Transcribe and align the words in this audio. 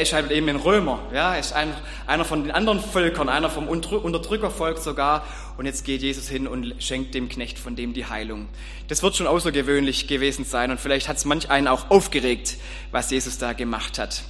er 0.00 0.04
ist 0.04 0.14
halt 0.14 0.30
eben 0.30 0.48
ein 0.48 0.56
Römer, 0.56 0.98
ja, 1.12 1.34
er 1.34 1.40
ist 1.40 1.52
ein, 1.52 1.74
einer 2.06 2.24
von 2.24 2.42
den 2.42 2.52
anderen 2.52 2.80
Völkern, 2.80 3.28
einer 3.28 3.50
vom 3.50 3.68
Unterdrückervolk 3.68 4.78
sogar. 4.78 5.26
Und 5.58 5.66
jetzt 5.66 5.84
geht 5.84 6.00
Jesus 6.00 6.26
hin 6.26 6.46
und 6.46 6.74
schenkt 6.78 7.14
dem 7.14 7.28
Knecht 7.28 7.58
von 7.58 7.76
dem 7.76 7.92
die 7.92 8.06
Heilung. 8.06 8.48
Das 8.88 9.02
wird 9.02 9.14
schon 9.14 9.26
außergewöhnlich 9.26 10.08
gewesen 10.08 10.46
sein 10.46 10.70
und 10.70 10.80
vielleicht 10.80 11.06
hat 11.06 11.18
es 11.18 11.26
manch 11.26 11.50
einen 11.50 11.68
auch 11.68 11.90
aufgeregt, 11.90 12.56
was 12.92 13.10
Jesus 13.10 13.36
da 13.36 13.52
gemacht 13.52 13.98
hat. 13.98 14.22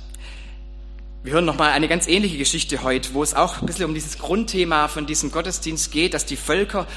Wir 1.23 1.34
hören 1.34 1.45
nochmal 1.45 1.71
eine 1.71 1.87
ganz 1.87 2.09
ähnliche 2.09 2.37
Geschichte 2.37 2.82
heute, 2.82 3.14
wo 3.14 3.23
es 3.23 3.34
auch 3.34 3.61
ein 3.61 3.66
bisschen 3.66 3.84
um 3.84 3.95
dieses 3.95 4.18
Grundthema 4.18 4.89
von 4.89 5.07
diesem 5.07 5.30
Gottesdienst 5.30 5.93
geht, 5.93 6.14
dass 6.14 6.27
die 6.27 6.37
Völker 6.37 6.89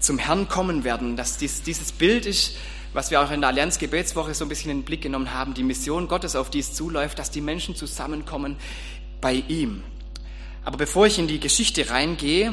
zum 0.00 0.16
Herrn 0.16 0.48
kommen 0.48 0.84
werden, 0.84 1.16
dass 1.16 1.36
dies, 1.36 1.60
dieses 1.64 1.92
Bild 1.92 2.24
ist, 2.24 2.56
was 2.92 3.10
wir 3.10 3.20
auch 3.22 3.30
in 3.30 3.40
der 3.40 3.50
Allianz 3.50 3.78
Gebetswoche 3.78 4.34
so 4.34 4.44
ein 4.44 4.48
bisschen 4.48 4.70
in 4.70 4.78
den 4.78 4.84
Blick 4.84 5.02
genommen 5.02 5.32
haben, 5.32 5.54
die 5.54 5.62
Mission 5.62 6.08
Gottes, 6.08 6.36
auf 6.36 6.50
die 6.50 6.58
es 6.58 6.74
zuläuft, 6.74 7.18
dass 7.18 7.30
die 7.30 7.40
Menschen 7.40 7.74
zusammenkommen 7.74 8.56
bei 9.20 9.42
ihm. 9.48 9.82
Aber 10.64 10.76
bevor 10.76 11.06
ich 11.06 11.18
in 11.18 11.26
die 11.26 11.40
Geschichte 11.40 11.90
reingehe, 11.90 12.52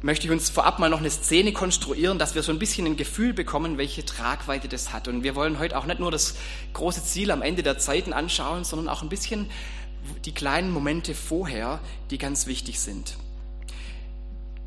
möchte 0.00 0.26
ich 0.26 0.32
uns 0.32 0.48
vorab 0.48 0.78
mal 0.78 0.88
noch 0.88 1.00
eine 1.00 1.10
Szene 1.10 1.52
konstruieren, 1.52 2.18
dass 2.18 2.34
wir 2.34 2.42
so 2.42 2.52
ein 2.52 2.58
bisschen 2.58 2.86
ein 2.86 2.96
Gefühl 2.96 3.32
bekommen, 3.32 3.78
welche 3.78 4.04
Tragweite 4.04 4.68
das 4.68 4.92
hat. 4.92 5.08
Und 5.08 5.22
wir 5.24 5.34
wollen 5.34 5.58
heute 5.58 5.76
auch 5.76 5.86
nicht 5.86 6.00
nur 6.00 6.10
das 6.10 6.36
große 6.72 7.04
Ziel 7.04 7.30
am 7.30 7.42
Ende 7.42 7.62
der 7.62 7.78
Zeiten 7.78 8.12
anschauen, 8.12 8.64
sondern 8.64 8.88
auch 8.88 9.02
ein 9.02 9.08
bisschen 9.08 9.50
die 10.24 10.32
kleinen 10.32 10.70
Momente 10.70 11.14
vorher, 11.14 11.80
die 12.10 12.18
ganz 12.18 12.46
wichtig 12.46 12.80
sind. 12.80 13.16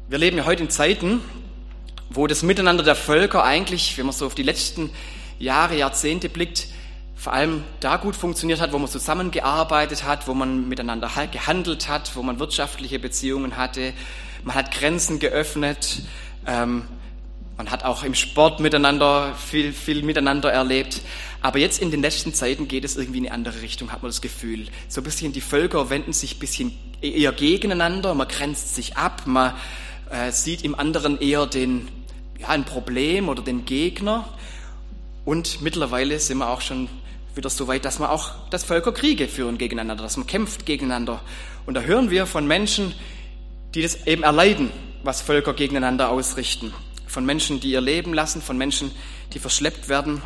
Wir 0.09 0.17
leben 0.17 0.37
ja 0.37 0.45
heute 0.45 0.63
in 0.63 0.69
Zeiten, 0.69 1.21
wo 2.13 2.27
das 2.27 2.43
Miteinander 2.43 2.83
der 2.83 2.95
Völker 2.95 3.43
eigentlich, 3.43 3.97
wenn 3.97 4.05
man 4.05 4.13
so 4.13 4.25
auf 4.25 4.35
die 4.35 4.43
letzten 4.43 4.89
Jahre, 5.39 5.77
Jahrzehnte 5.77 6.29
blickt, 6.29 6.67
vor 7.15 7.33
allem 7.33 7.63
da 7.79 7.97
gut 7.97 8.15
funktioniert 8.15 8.59
hat, 8.59 8.73
wo 8.73 8.79
man 8.79 8.87
zusammengearbeitet 8.87 10.03
hat, 10.03 10.27
wo 10.27 10.33
man 10.33 10.67
miteinander 10.67 11.09
gehandelt 11.31 11.87
hat, 11.87 12.15
wo 12.15 12.23
man 12.23 12.39
wirtschaftliche 12.39 12.99
Beziehungen 12.99 13.57
hatte. 13.57 13.93
Man 14.43 14.55
hat 14.55 14.71
Grenzen 14.71 15.19
geöffnet. 15.19 16.01
Ähm, 16.47 16.83
man 17.57 17.69
hat 17.69 17.85
auch 17.85 18.03
im 18.03 18.15
Sport 18.15 18.59
miteinander 18.59 19.35
viel, 19.35 19.71
viel 19.71 20.01
miteinander 20.01 20.51
erlebt. 20.51 21.01
Aber 21.41 21.59
jetzt 21.59 21.79
in 21.79 21.91
den 21.91 22.01
letzten 22.01 22.33
Zeiten 22.33 22.67
geht 22.67 22.83
es 22.83 22.97
irgendwie 22.97 23.19
in 23.19 23.25
eine 23.27 23.35
andere 23.35 23.61
Richtung, 23.61 23.91
hat 23.91 24.01
man 24.01 24.09
das 24.09 24.21
Gefühl. 24.21 24.67
So 24.87 25.01
ein 25.01 25.03
bisschen 25.03 25.31
die 25.31 25.41
Völker 25.41 25.91
wenden 25.91 26.11
sich 26.11 26.37
ein 26.37 26.39
bisschen 26.39 26.71
eher 27.01 27.31
gegeneinander, 27.31 28.15
man 28.15 28.27
grenzt 28.27 28.73
sich 28.73 28.97
ab, 28.97 29.23
man 29.25 29.53
äh, 30.09 30.31
sieht 30.31 30.63
im 30.63 30.73
anderen 30.73 31.19
eher 31.19 31.45
den, 31.45 31.87
ja, 32.41 32.49
ein 32.49 32.65
Problem 32.65 33.29
oder 33.29 33.41
den 33.41 33.65
Gegner. 33.65 34.27
Und 35.25 35.61
mittlerweile 35.61 36.19
sind 36.19 36.39
wir 36.39 36.49
auch 36.49 36.61
schon 36.61 36.89
wieder 37.35 37.49
so 37.49 37.67
weit, 37.67 37.85
dass 37.85 37.99
man 37.99 38.09
auch, 38.09 38.49
dass 38.49 38.63
Völker 38.63 38.91
Kriege 38.91 39.27
führen 39.27 39.57
gegeneinander, 39.57 40.03
dass 40.03 40.17
man 40.17 40.27
kämpft 40.27 40.65
gegeneinander. 40.65 41.21
Und 41.65 41.75
da 41.75 41.81
hören 41.81 42.09
wir 42.09 42.25
von 42.25 42.47
Menschen, 42.47 42.93
die 43.73 43.81
das 43.81 44.05
eben 44.07 44.23
erleiden, 44.23 44.71
was 45.03 45.21
Völker 45.21 45.53
gegeneinander 45.53 46.09
ausrichten. 46.09 46.73
Von 47.07 47.25
Menschen, 47.25 47.59
die 47.59 47.71
ihr 47.71 47.81
Leben 47.81 48.13
lassen, 48.13 48.41
von 48.41 48.57
Menschen, 48.57 48.91
die 49.33 49.39
verschleppt 49.39 49.89
werden. 49.89 50.21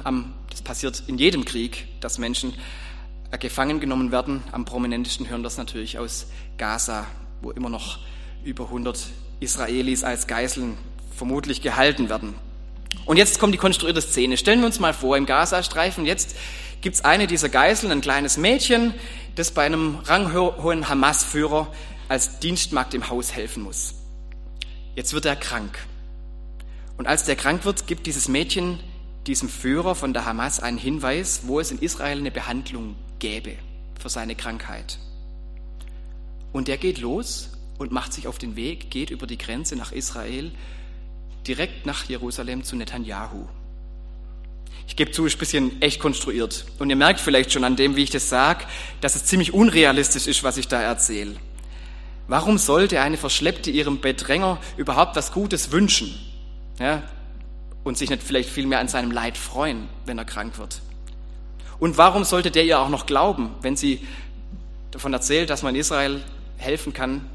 Das 0.50 0.62
passiert 0.62 1.04
in 1.08 1.18
jedem 1.18 1.46
Krieg, 1.46 1.88
dass 2.00 2.18
Menschen 2.18 2.54
äh, 3.32 3.38
gefangen 3.38 3.80
genommen 3.80 4.12
werden. 4.12 4.44
Am 4.52 4.66
prominentesten 4.66 5.30
hören 5.30 5.44
das 5.44 5.58
natürlich 5.58 6.00
aus 6.00 6.28
Gaza, 6.58 7.06
wo 7.42 7.52
immer 7.52 7.70
noch 7.70 8.00
über 8.44 8.66
100 8.66 9.08
Israelis 9.40 10.04
als 10.04 10.28
Geiseln 10.28 10.78
vermutlich 11.16 11.62
gehalten 11.62 12.10
werden. 12.10 12.36
Und 13.06 13.18
jetzt 13.18 13.40
kommt 13.40 13.54
die 13.54 13.60
konstruierte 13.60 14.02
Szene. 14.02 14.38
Stellen 14.38 14.60
wir 14.60 14.66
uns 14.66 14.80
mal 14.80 14.94
vor, 14.94 15.18
im 15.18 15.26
Gazastreifen, 15.26 16.06
jetzt 16.06 16.36
gibt 16.82 16.96
es 16.96 17.06
eine 17.06 17.28
dieser 17.28 17.50
Geiseln, 17.50 17.92
ein 17.92 18.02
kleines 18.02 18.38
Mädchen, 18.38 18.94
das 19.36 19.52
bei 19.52 19.66
einem 19.66 20.00
ranghohen 20.04 20.88
Hamas-Führer 20.88 21.68
als 22.08 22.40
Dienstmagd 22.40 22.94
im 22.94 23.10
Haus 23.10 23.34
helfen 23.34 23.64
muss. 23.64 23.96
Jetzt 24.96 25.14
wird 25.14 25.26
er 25.26 25.36
krank. 25.36 25.78
Und 26.98 27.08
als 27.08 27.24
der 27.24 27.36
krank 27.36 27.66
wird, 27.66 27.88
gibt 27.88 28.08
dieses 28.08 28.28
Mädchen 28.28 28.80
diesem 29.28 29.50
Führer 29.50 29.96
von 29.96 30.14
der 30.14 30.26
Hamas 30.26 30.60
einen 30.60 30.78
Hinweis, 30.78 31.42
wo 31.46 31.60
es 31.60 31.72
in 31.72 31.80
Israel 31.80 32.20
eine 32.20 32.32
Behandlung 32.32 32.96
gäbe 33.20 33.56
für 34.00 34.10
seine 34.10 34.36
Krankheit. 34.36 35.00
Und 36.54 36.68
der 36.68 36.78
geht 36.78 37.00
los 37.00 37.50
und 37.78 37.92
macht 37.92 38.14
sich 38.14 38.28
auf 38.28 38.38
den 38.38 38.56
Weg, 38.56 38.92
geht 38.92 39.10
über 39.10 39.28
die 39.28 39.38
Grenze 39.38 39.76
nach 39.76 39.92
Israel 39.92 40.52
direkt 41.48 41.86
nach 41.86 42.04
Jerusalem 42.06 42.64
zu 42.64 42.76
Netanyahu. 42.76 43.48
Ich 44.88 44.96
gebe 44.96 45.12
zu, 45.12 45.26
ist 45.26 45.36
ein 45.36 45.40
bisschen 45.40 45.82
echt 45.82 46.00
konstruiert. 46.00 46.66
Und 46.80 46.90
ihr 46.90 46.96
merkt 46.96 47.20
vielleicht 47.20 47.52
schon 47.52 47.64
an 47.64 47.76
dem, 47.76 47.96
wie 47.96 48.04
ich 48.04 48.12
das 48.12 48.30
sage, 48.30 48.66
dass 49.02 49.16
es 49.16 49.26
ziemlich 49.26 49.54
unrealistisch 49.54 50.28
ist, 50.28 50.44
was 50.44 50.58
ich 50.58 50.68
da 50.68 50.82
erzähle. 50.82 51.36
Warum 52.28 52.58
sollte 52.58 53.02
eine 53.02 53.18
Verschleppte 53.18 53.72
ihrem 53.72 54.02
Bedränger 54.02 54.60
überhaupt 54.78 55.16
was 55.16 55.32
Gutes 55.32 55.72
wünschen? 55.72 56.18
Ja, 56.80 57.04
und 57.84 57.98
sich 57.98 58.10
nicht 58.10 58.24
vielleicht 58.24 58.50
viel 58.50 58.66
mehr 58.66 58.80
an 58.80 58.88
seinem 58.88 59.12
Leid 59.12 59.38
freuen, 59.38 59.88
wenn 60.06 60.18
er 60.18 60.26
krank 60.26 60.58
wird? 60.58 60.82
Und 61.80 61.98
warum 61.98 62.24
sollte 62.24 62.52
der 62.52 62.64
ihr 62.66 62.80
auch 62.80 62.90
noch 62.90 63.06
glauben, 63.06 63.52
wenn 63.62 63.76
sie 63.76 64.06
davon 64.92 65.14
erzählt, 65.14 65.50
dass 65.50 65.62
man 65.62 65.76
Israel 65.76 66.22
helfen 66.58 66.94
kann, 66.94 67.30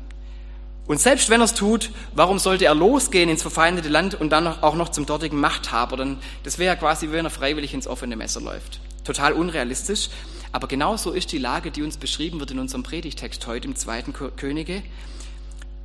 und 0.90 0.98
selbst 0.98 1.30
wenn 1.30 1.40
er 1.40 1.44
es 1.44 1.54
tut, 1.54 1.92
warum 2.16 2.40
sollte 2.40 2.64
er 2.64 2.74
losgehen 2.74 3.30
ins 3.30 3.42
verfeindete 3.42 3.88
Land 3.88 4.20
und 4.20 4.30
dann 4.30 4.48
auch 4.48 4.74
noch 4.74 4.88
zum 4.88 5.06
dortigen 5.06 5.38
Machthaber? 5.38 5.96
Denn 5.96 6.16
das 6.42 6.58
wäre 6.58 6.74
ja 6.74 6.74
quasi, 6.74 7.12
wenn 7.12 7.24
er 7.24 7.30
freiwillig 7.30 7.72
ins 7.74 7.86
offene 7.86 8.16
Messer 8.16 8.40
läuft. 8.40 8.80
Total 9.04 9.32
unrealistisch. 9.32 10.08
Aber 10.50 10.66
genau 10.66 10.96
so 10.96 11.12
ist 11.12 11.30
die 11.30 11.38
Lage, 11.38 11.70
die 11.70 11.84
uns 11.84 11.96
beschrieben 11.96 12.40
wird 12.40 12.50
in 12.50 12.58
unserem 12.58 12.82
Predigtext 12.82 13.46
heute 13.46 13.68
im 13.68 13.76
zweiten 13.76 14.12
Könige. 14.12 14.82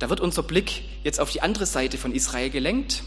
Da 0.00 0.10
wird 0.10 0.18
unser 0.18 0.42
Blick 0.42 0.82
jetzt 1.04 1.20
auf 1.20 1.30
die 1.30 1.40
andere 1.40 1.66
Seite 1.66 1.98
von 1.98 2.10
Israel 2.10 2.50
gelenkt, 2.50 3.04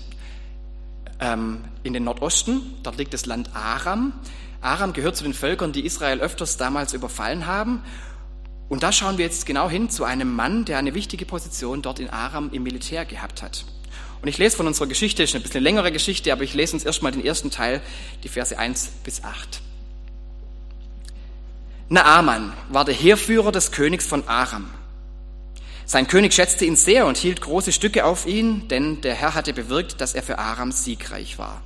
ähm, 1.20 1.66
in 1.84 1.92
den 1.92 2.06
Nordosten. 2.06 2.76
Dort 2.82 2.98
liegt 2.98 3.14
das 3.14 3.26
Land 3.26 3.54
Aram. 3.58 4.14
Aram 4.62 4.94
gehört 4.94 5.18
zu 5.18 5.26
den 5.26 5.34
Völkern, 5.34 5.74
die 5.74 5.86
Israel 5.86 6.22
öfters 6.22 6.56
damals 6.56 6.94
überfallen 6.94 7.46
haben 7.46 7.84
und 8.70 8.84
da 8.84 8.92
schauen 8.92 9.18
wir 9.18 9.26
jetzt 9.26 9.48
genau 9.48 9.68
hin 9.70 9.90
zu 9.90 10.04
einem 10.04 10.36
Mann, 10.36 10.64
der 10.64 10.78
eine 10.78 10.94
wichtige 10.94 11.26
Position 11.26 11.82
dort 11.82 12.00
in 12.00 12.10
Aram 12.10 12.52
im 12.54 12.64
Militär 12.64 13.04
gehabt 13.04 13.42
hat. 13.42 13.66
Und 14.22 14.28
ich 14.28 14.38
lese 14.38 14.58
von 14.58 14.68
unserer 14.68 14.88
Geschichte, 14.88 15.24
ist 15.24 15.34
eine 15.34 15.44
bisschen 15.44 15.64
längere 15.64 15.92
Geschichte, 15.92 16.32
aber 16.32 16.44
ich 16.44 16.54
lese 16.54 16.74
uns 16.74 16.84
erstmal 16.84 17.12
den 17.12 17.26
ersten 17.26 17.50
Teil, 17.50 17.82
die 18.24 18.30
Verse 18.30 18.58
1 18.58 18.88
bis 19.04 19.24
8. 19.24 19.62
Naaman 21.90 22.54
war 22.70 22.86
der 22.86 22.94
Heerführer 22.94 23.52
des 23.52 23.72
Königs 23.72 24.06
von 24.06 24.28
Aram. 24.28 24.70
Sein 25.86 26.08
König 26.08 26.34
schätzte 26.34 26.66
ihn 26.66 26.76
sehr 26.76 27.08
und 27.08 27.18
hielt 27.18 27.42
große 27.42 27.72
Stücke 27.72 28.06
auf 28.06 28.28
ihn, 28.28 28.68
denn 28.68 29.02
der 29.02 29.16
Herr 29.16 29.34
hatte 29.34 29.54
bewirkt, 29.54 30.00
dass 30.00 30.14
er 30.14 30.22
für 30.22 30.38
Aram 30.38 30.72
siegreich 30.72 31.40
war. 31.40 31.64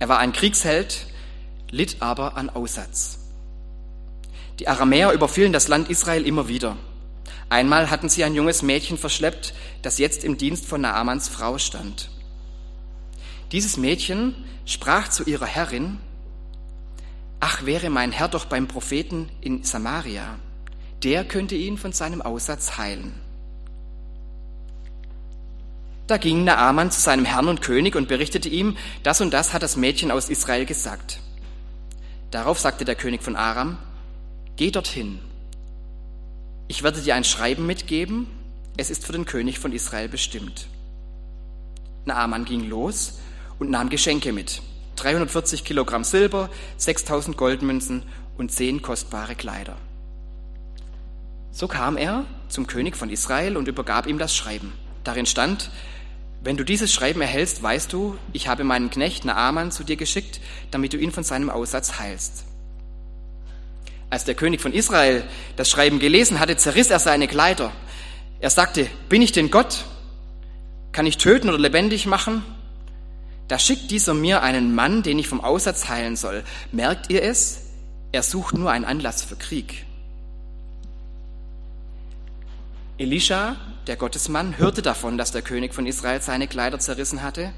Er 0.00 0.08
war 0.08 0.18
ein 0.18 0.32
Kriegsheld, 0.32 1.06
litt 1.70 1.98
aber 2.00 2.36
an 2.36 2.50
Aussatz. 2.50 3.23
Die 4.58 4.68
Aramäer 4.68 5.12
überfielen 5.12 5.52
das 5.52 5.68
Land 5.68 5.90
Israel 5.90 6.26
immer 6.26 6.48
wieder. 6.48 6.76
Einmal 7.48 7.90
hatten 7.90 8.08
sie 8.08 8.24
ein 8.24 8.34
junges 8.34 8.62
Mädchen 8.62 8.98
verschleppt, 8.98 9.54
das 9.82 9.98
jetzt 9.98 10.24
im 10.24 10.38
Dienst 10.38 10.66
von 10.66 10.80
Naamans 10.80 11.28
Frau 11.28 11.58
stand. 11.58 12.10
Dieses 13.52 13.76
Mädchen 13.76 14.34
sprach 14.64 15.08
zu 15.08 15.24
ihrer 15.24 15.46
Herrin, 15.46 15.98
Ach, 17.40 17.66
wäre 17.66 17.90
mein 17.90 18.10
Herr 18.10 18.28
doch 18.28 18.46
beim 18.46 18.68
Propheten 18.68 19.28
in 19.40 19.64
Samaria, 19.64 20.36
der 21.02 21.24
könnte 21.24 21.54
ihn 21.54 21.76
von 21.76 21.92
seinem 21.92 22.22
Aussatz 22.22 22.78
heilen. 22.78 23.12
Da 26.06 26.16
ging 26.16 26.44
Naaman 26.44 26.90
zu 26.90 27.00
seinem 27.00 27.24
Herrn 27.24 27.48
und 27.48 27.62
König 27.62 27.96
und 27.96 28.08
berichtete 28.08 28.48
ihm, 28.48 28.76
das 29.02 29.20
und 29.20 29.32
das 29.32 29.52
hat 29.52 29.62
das 29.62 29.76
Mädchen 29.76 30.10
aus 30.10 30.28
Israel 30.28 30.64
gesagt. 30.64 31.20
Darauf 32.30 32.58
sagte 32.58 32.84
der 32.84 32.94
König 32.94 33.22
von 33.22 33.36
Aram, 33.36 33.78
Geh 34.56 34.70
dorthin. 34.70 35.18
Ich 36.68 36.84
werde 36.84 37.00
dir 37.00 37.16
ein 37.16 37.24
Schreiben 37.24 37.66
mitgeben. 37.66 38.28
Es 38.76 38.88
ist 38.88 39.04
für 39.04 39.12
den 39.12 39.24
König 39.24 39.58
von 39.58 39.72
Israel 39.72 40.08
bestimmt. 40.08 40.68
Naaman 42.04 42.44
ging 42.44 42.68
los 42.68 43.18
und 43.58 43.70
nahm 43.70 43.88
Geschenke 43.88 44.32
mit. 44.32 44.62
340 44.96 45.64
Kilogramm 45.64 46.04
Silber, 46.04 46.50
6000 46.76 47.36
Goldmünzen 47.36 48.04
und 48.38 48.52
zehn 48.52 48.80
kostbare 48.80 49.34
Kleider. 49.34 49.76
So 51.50 51.66
kam 51.66 51.96
er 51.96 52.24
zum 52.48 52.68
König 52.68 52.96
von 52.96 53.10
Israel 53.10 53.56
und 53.56 53.66
übergab 53.66 54.06
ihm 54.06 54.18
das 54.18 54.36
Schreiben. 54.36 54.72
Darin 55.02 55.26
stand, 55.26 55.70
wenn 56.44 56.56
du 56.56 56.64
dieses 56.64 56.92
Schreiben 56.92 57.20
erhältst, 57.20 57.60
weißt 57.60 57.92
du, 57.92 58.16
ich 58.32 58.46
habe 58.46 58.62
meinen 58.62 58.90
Knecht 58.90 59.24
Naaman 59.24 59.72
zu 59.72 59.82
dir 59.82 59.96
geschickt, 59.96 60.40
damit 60.70 60.92
du 60.92 60.96
ihn 60.96 61.10
von 61.10 61.24
seinem 61.24 61.50
Aussatz 61.50 61.98
heilst. 61.98 62.44
Als 64.10 64.24
der 64.24 64.34
König 64.34 64.60
von 64.60 64.72
Israel 64.72 65.24
das 65.56 65.70
Schreiben 65.70 65.98
gelesen 65.98 66.40
hatte, 66.40 66.56
zerriss 66.56 66.90
er 66.90 66.98
seine 66.98 67.28
Kleider. 67.28 67.72
Er 68.40 68.50
sagte, 68.50 68.86
bin 69.08 69.22
ich 69.22 69.32
denn 69.32 69.50
Gott? 69.50 69.84
Kann 70.92 71.06
ich 71.06 71.18
töten 71.18 71.48
oder 71.48 71.58
lebendig 71.58 72.06
machen? 72.06 72.44
Da 73.48 73.58
schickt 73.58 73.90
dieser 73.90 74.14
mir 74.14 74.42
einen 74.42 74.74
Mann, 74.74 75.02
den 75.02 75.18
ich 75.18 75.28
vom 75.28 75.40
Aussatz 75.40 75.88
heilen 75.88 76.16
soll. 76.16 76.44
Merkt 76.72 77.10
ihr 77.10 77.22
es? 77.22 77.60
Er 78.12 78.22
sucht 78.22 78.56
nur 78.56 78.70
einen 78.70 78.84
Anlass 78.84 79.22
für 79.22 79.36
Krieg. 79.36 79.84
Elisha, 82.96 83.56
der 83.88 83.96
Gottesmann, 83.96 84.56
hörte 84.56 84.80
davon, 84.80 85.18
dass 85.18 85.32
der 85.32 85.42
König 85.42 85.74
von 85.74 85.86
Israel 85.86 86.22
seine 86.22 86.46
Kleider 86.46 86.78
zerrissen 86.78 87.22
hatte. 87.22 87.52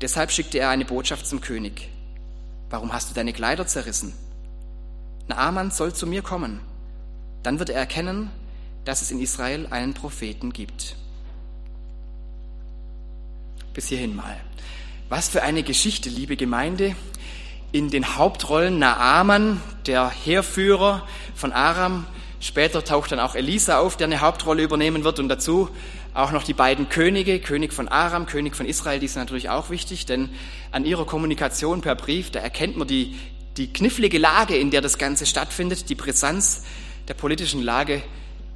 Deshalb 0.00 0.32
schickte 0.32 0.58
er 0.58 0.70
eine 0.70 0.84
Botschaft 0.84 1.26
zum 1.26 1.40
König. 1.40 1.88
Warum 2.68 2.92
hast 2.92 3.10
du 3.10 3.14
deine 3.14 3.32
Kleider 3.32 3.66
zerrissen? 3.66 4.12
Naaman 5.30 5.70
soll 5.70 5.92
zu 5.94 6.06
mir 6.06 6.22
kommen. 6.22 6.60
Dann 7.42 7.58
wird 7.58 7.70
er 7.70 7.78
erkennen, 7.78 8.30
dass 8.84 9.02
es 9.02 9.10
in 9.10 9.20
Israel 9.20 9.66
einen 9.70 9.94
Propheten 9.94 10.52
gibt. 10.52 10.96
Bis 13.72 13.88
hierhin 13.88 14.14
mal. 14.14 14.36
Was 15.08 15.28
für 15.28 15.42
eine 15.42 15.62
Geschichte, 15.62 16.08
liebe 16.08 16.36
Gemeinde. 16.36 16.94
In 17.72 17.90
den 17.90 18.16
Hauptrollen 18.16 18.78
Naaman, 18.78 19.60
der 19.86 20.10
Heerführer 20.10 21.06
von 21.34 21.52
Aram. 21.52 22.06
Später 22.40 22.84
taucht 22.84 23.12
dann 23.12 23.20
auch 23.20 23.34
Elisa 23.34 23.78
auf, 23.78 23.96
der 23.96 24.06
eine 24.06 24.20
Hauptrolle 24.20 24.62
übernehmen 24.62 25.04
wird. 25.04 25.18
Und 25.18 25.28
dazu 25.28 25.68
auch 26.14 26.32
noch 26.32 26.42
die 26.42 26.54
beiden 26.54 26.88
Könige, 26.88 27.38
König 27.38 27.72
von 27.72 27.88
Aram, 27.88 28.26
König 28.26 28.56
von 28.56 28.66
Israel, 28.66 28.98
die 28.98 29.08
sind 29.08 29.22
natürlich 29.22 29.48
auch 29.48 29.70
wichtig, 29.70 30.06
denn 30.06 30.30
an 30.72 30.84
ihrer 30.84 31.06
Kommunikation 31.06 31.82
per 31.82 31.94
Brief, 31.94 32.30
da 32.30 32.40
erkennt 32.40 32.76
man 32.76 32.88
die, 32.88 33.16
die 33.56 33.72
knifflige 33.72 34.18
Lage, 34.18 34.56
in 34.56 34.70
der 34.70 34.80
das 34.80 34.98
Ganze 34.98 35.26
stattfindet, 35.26 35.88
die 35.88 35.94
Brisanz 35.94 36.62
der 37.08 37.14
politischen 37.14 37.62
Lage 37.62 38.02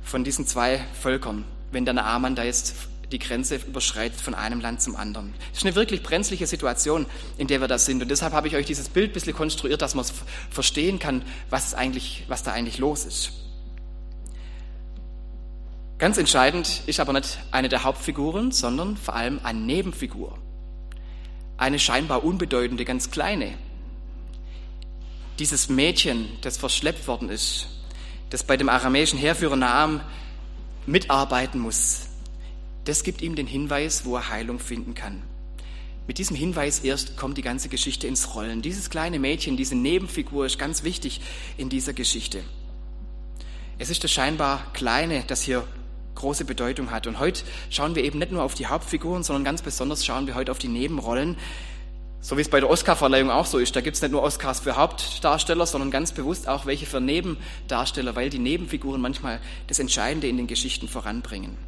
von 0.03 0.25
diesen 0.25 0.47
zwei 0.47 0.85
Völkern, 1.01 1.45
wenn 1.73 1.85
der 1.85 1.95
Naaman 1.95 2.37
da 2.37 2.45
jetzt 2.45 2.75
die 3.11 3.19
Grenze 3.19 3.57
überschreitet 3.57 4.21
von 4.21 4.35
einem 4.35 4.61
Land 4.61 4.83
zum 4.83 4.97
anderen. 4.97 5.35
Das 5.51 5.59
ist 5.59 5.67
eine 5.67 5.75
wirklich 5.75 6.03
brenzliche 6.03 6.47
Situation, 6.47 7.07
in 7.39 7.47
der 7.47 7.61
wir 7.61 7.69
da 7.69 7.79
sind. 7.79 8.03
Und 8.03 8.11
deshalb 8.11 8.33
habe 8.33 8.49
ich 8.49 8.57
euch 8.57 8.67
dieses 8.67 8.89
Bild 8.89 9.11
ein 9.11 9.13
bisschen 9.13 9.35
konstruiert, 9.35 9.83
dass 9.83 9.95
man 9.95 10.05
verstehen 10.51 10.99
kann, 10.99 11.23
was, 11.51 11.75
eigentlich, 11.75 12.25
was 12.29 12.43
da 12.43 12.53
eigentlich 12.53 12.79
los 12.79 13.05
ist. 13.05 13.33
Ganz 15.99 16.19
entscheidend 16.19 16.83
ist 16.87 16.99
aber 16.99 17.13
nicht 17.13 17.39
eine 17.51 17.69
der 17.69 17.85
Hauptfiguren, 17.85 18.51
sondern 18.51 18.97
vor 18.97 19.15
allem 19.15 19.41
eine 19.45 19.61
Nebenfigur. 19.61 20.37
Eine 21.57 21.79
scheinbar 21.79 22.25
unbedeutende, 22.25 22.85
ganz 22.85 23.11
kleine. 23.11 23.55
Dieses 25.39 25.69
Mädchen, 25.69 26.29
das 26.43 26.57
verschleppt 26.57 27.09
worden 27.09 27.29
ist, 27.29 27.67
das 28.31 28.45
bei 28.45 28.57
dem 28.57 28.69
aramäischen 28.69 29.19
Heerführer 29.19 29.57
Naam 29.57 30.01
mitarbeiten 30.87 31.59
muss, 31.59 32.07
das 32.85 33.03
gibt 33.03 33.23
ihm 33.23 33.35
den 33.35 33.47
Hinweis, 33.47 34.05
wo 34.05 34.17
er 34.17 34.29
Heilung 34.29 34.59
finden 34.61 34.95
kann. 34.95 35.23
Mit 36.07 36.19
diesem 36.19 36.37
Hinweis 36.37 36.81
erst 36.81 37.17
kommt 37.17 37.39
die 37.39 37.43
ganze 37.43 37.69
Geschichte 37.69 38.07
ins 38.07 38.35
Rollen. 38.35 38.61
Dieses 38.61 38.91
kleine 38.91 39.19
Mädchen, 39.19 39.57
diese 39.57 39.75
Nebenfigur 39.75 40.45
ist 40.45 40.59
ganz 40.59 40.85
wichtig 40.85 41.21
in 41.57 41.71
dieser 41.71 41.95
Geschichte. 41.95 42.45
Es 43.79 43.91
ist 43.91 44.05
das 44.05 44.13
scheinbar 44.13 44.73
Kleine, 44.75 45.25
das 45.27 45.43
hier 45.43 45.67
große 46.15 46.45
Bedeutung 46.45 46.91
hat. 46.91 47.07
Und 47.07 47.19
heute 47.19 47.43
schauen 47.71 47.95
wir 47.95 48.05
eben 48.05 48.19
nicht 48.19 48.31
nur 48.31 48.43
auf 48.43 48.55
die 48.55 48.67
Hauptfiguren, 48.67 49.23
sondern 49.23 49.45
ganz 49.45 49.63
besonders 49.63 50.05
schauen 50.05 50.27
wir 50.27 50.35
heute 50.35 50.53
auf 50.53 50.59
die 50.59 50.69
Nebenrollen. 50.69 51.37
So 52.25 52.39
wie 52.39 52.41
es 52.41 52.49
bei 52.49 52.59
der 52.59 52.71
Oscarverleihung 52.71 53.31
auch 53.31 53.45
so 53.45 53.59
ist. 53.59 53.77
Da 53.77 53.83
gibt 53.83 53.97
es 53.97 54.03
nicht 54.03 54.11
nur 54.11 54.23
Oscars 54.23 54.61
für 54.61 54.77
Hauptdarsteller, 54.77 55.67
sondern 55.67 55.91
ganz 55.91 56.11
bewusst 56.11 56.49
auch 56.49 56.65
welche 56.65 56.87
für 56.87 56.99
Nebendarsteller, 56.99 58.17
weil 58.17 58.31
die 58.31 58.39
Nebenfiguren 58.39 58.99
manchmal 58.99 59.41
das 59.67 59.79
Entscheidende 59.79 60.27
in 60.27 60.39
den 60.39 60.47
Geschichten 60.47 60.89
voranbringen. 60.89 61.59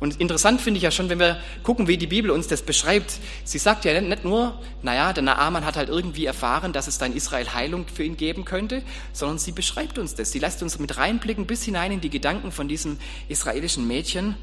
Und 0.00 0.22
interessant 0.22 0.62
finde 0.62 0.78
ich 0.78 0.84
ja 0.84 0.90
schon, 0.90 1.10
wenn 1.10 1.18
wir 1.18 1.38
gucken, 1.64 1.86
wie 1.86 1.98
die 1.98 2.06
Bibel 2.06 2.30
uns 2.30 2.46
das 2.46 2.62
beschreibt. 2.62 3.18
Sie 3.44 3.58
sagt 3.58 3.84
ja 3.84 4.00
nicht 4.00 4.24
nur, 4.24 4.58
naja, 4.80 5.12
der 5.12 5.22
Naaman 5.22 5.66
hat 5.66 5.76
halt 5.76 5.90
irgendwie 5.90 6.24
erfahren, 6.24 6.72
dass 6.72 6.86
es 6.86 6.96
da 6.96 7.04
in 7.04 7.14
Israel 7.14 7.52
Heilung 7.52 7.84
für 7.88 8.04
ihn 8.04 8.16
geben 8.16 8.46
könnte, 8.46 8.80
sondern 9.12 9.36
sie 9.36 9.52
beschreibt 9.52 9.98
uns 9.98 10.14
das. 10.14 10.32
Sie 10.32 10.38
lässt 10.38 10.62
uns 10.62 10.78
mit 10.78 10.96
reinblicken 10.96 11.46
bis 11.46 11.62
hinein 11.62 11.92
in 11.92 12.00
die 12.00 12.08
Gedanken 12.08 12.52
von 12.52 12.68
diesem 12.68 12.96
israelischen 13.28 13.86
Mädchen. 13.86 14.34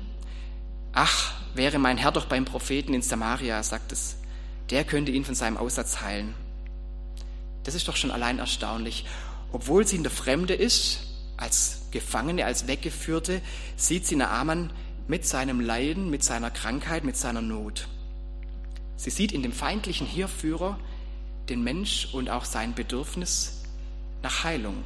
Ach, 0.92 1.34
wäre 1.56 1.80
mein 1.80 1.98
Herr 1.98 2.12
doch 2.12 2.26
beim 2.26 2.46
Propheten 2.46 2.94
in 2.94 3.02
Samaria, 3.02 3.64
sagt 3.64 3.92
es. 3.92 4.18
Der 4.70 4.84
könnte 4.84 5.12
ihn 5.12 5.26
von 5.26 5.36
seinem 5.36 5.58
Aussatz 5.58 6.02
heilen. 6.02 6.34
Das 7.64 7.76
ist 7.76 7.88
doch 7.88 7.96
schon 7.96 8.12
allein 8.12 8.40
erstaunlich. 8.40 9.06
Obwohl 9.52 9.86
sie 9.86 9.96
in 9.96 10.04
der 10.04 10.12
Fremde 10.12 10.54
ist, 10.54 11.00
als 11.38 11.88
Gefangene, 11.92 12.46
als 12.46 12.68
Weggeführte, 12.68 13.42
sieht 13.76 14.08
sie 14.08 14.16
Naaman 14.16 14.72
mit 15.08 15.26
seinem 15.26 15.60
Leiden, 15.60 16.10
mit 16.10 16.24
seiner 16.24 16.50
Krankheit, 16.50 17.04
mit 17.04 17.18
seiner 17.18 17.42
Not. 17.42 17.88
Sie 18.96 19.10
sieht 19.10 19.32
in 19.32 19.44
dem 19.44 19.52
feindlichen 19.52 20.08
Heerführer 20.08 20.80
den 21.50 21.64
Mensch 21.64 22.10
und 22.14 22.30
auch 22.30 22.46
sein 22.46 22.74
Bedürfnis 22.74 23.64
nach 24.22 24.44
Heilung. 24.44 24.84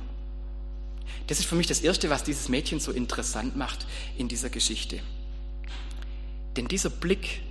Das 1.28 1.40
ist 1.40 1.46
für 1.46 1.56
mich 1.56 1.68
das 1.68 1.82
Erste, 1.82 2.10
was 2.10 2.24
dieses 2.24 2.50
Mädchen 2.50 2.80
so 2.80 2.92
interessant 2.92 3.56
macht 3.56 3.86
in 4.18 4.28
dieser 4.28 4.50
Geschichte. 4.50 5.00
Denn 6.56 6.68
dieser 6.68 6.90
Blick 6.90 7.42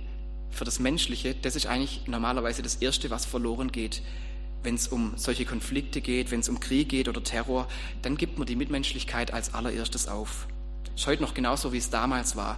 für 0.51 0.65
das 0.65 0.79
Menschliche, 0.79 1.35
das 1.35 1.55
ist 1.55 1.67
eigentlich 1.67 2.07
normalerweise 2.07 2.61
das 2.61 2.75
Erste, 2.75 3.09
was 3.09 3.25
verloren 3.25 3.71
geht, 3.71 4.01
wenn 4.63 4.75
es 4.75 4.87
um 4.87 5.13
solche 5.15 5.45
Konflikte 5.45 6.01
geht, 6.01 6.31
wenn 6.31 6.39
es 6.39 6.49
um 6.49 6.59
Krieg 6.59 6.89
geht 6.89 7.07
oder 7.07 7.23
Terror, 7.23 7.67
dann 8.01 8.17
gibt 8.17 8.37
man 8.37 8.47
die 8.47 8.55
Mitmenschlichkeit 8.55 9.33
als 9.33 9.53
allererstes 9.53 10.07
auf. 10.07 10.47
Ist 10.95 11.07
heute 11.07 11.21
noch 11.21 11.33
genauso, 11.33 11.73
wie 11.73 11.77
es 11.77 11.89
damals 11.89 12.35
war. 12.35 12.57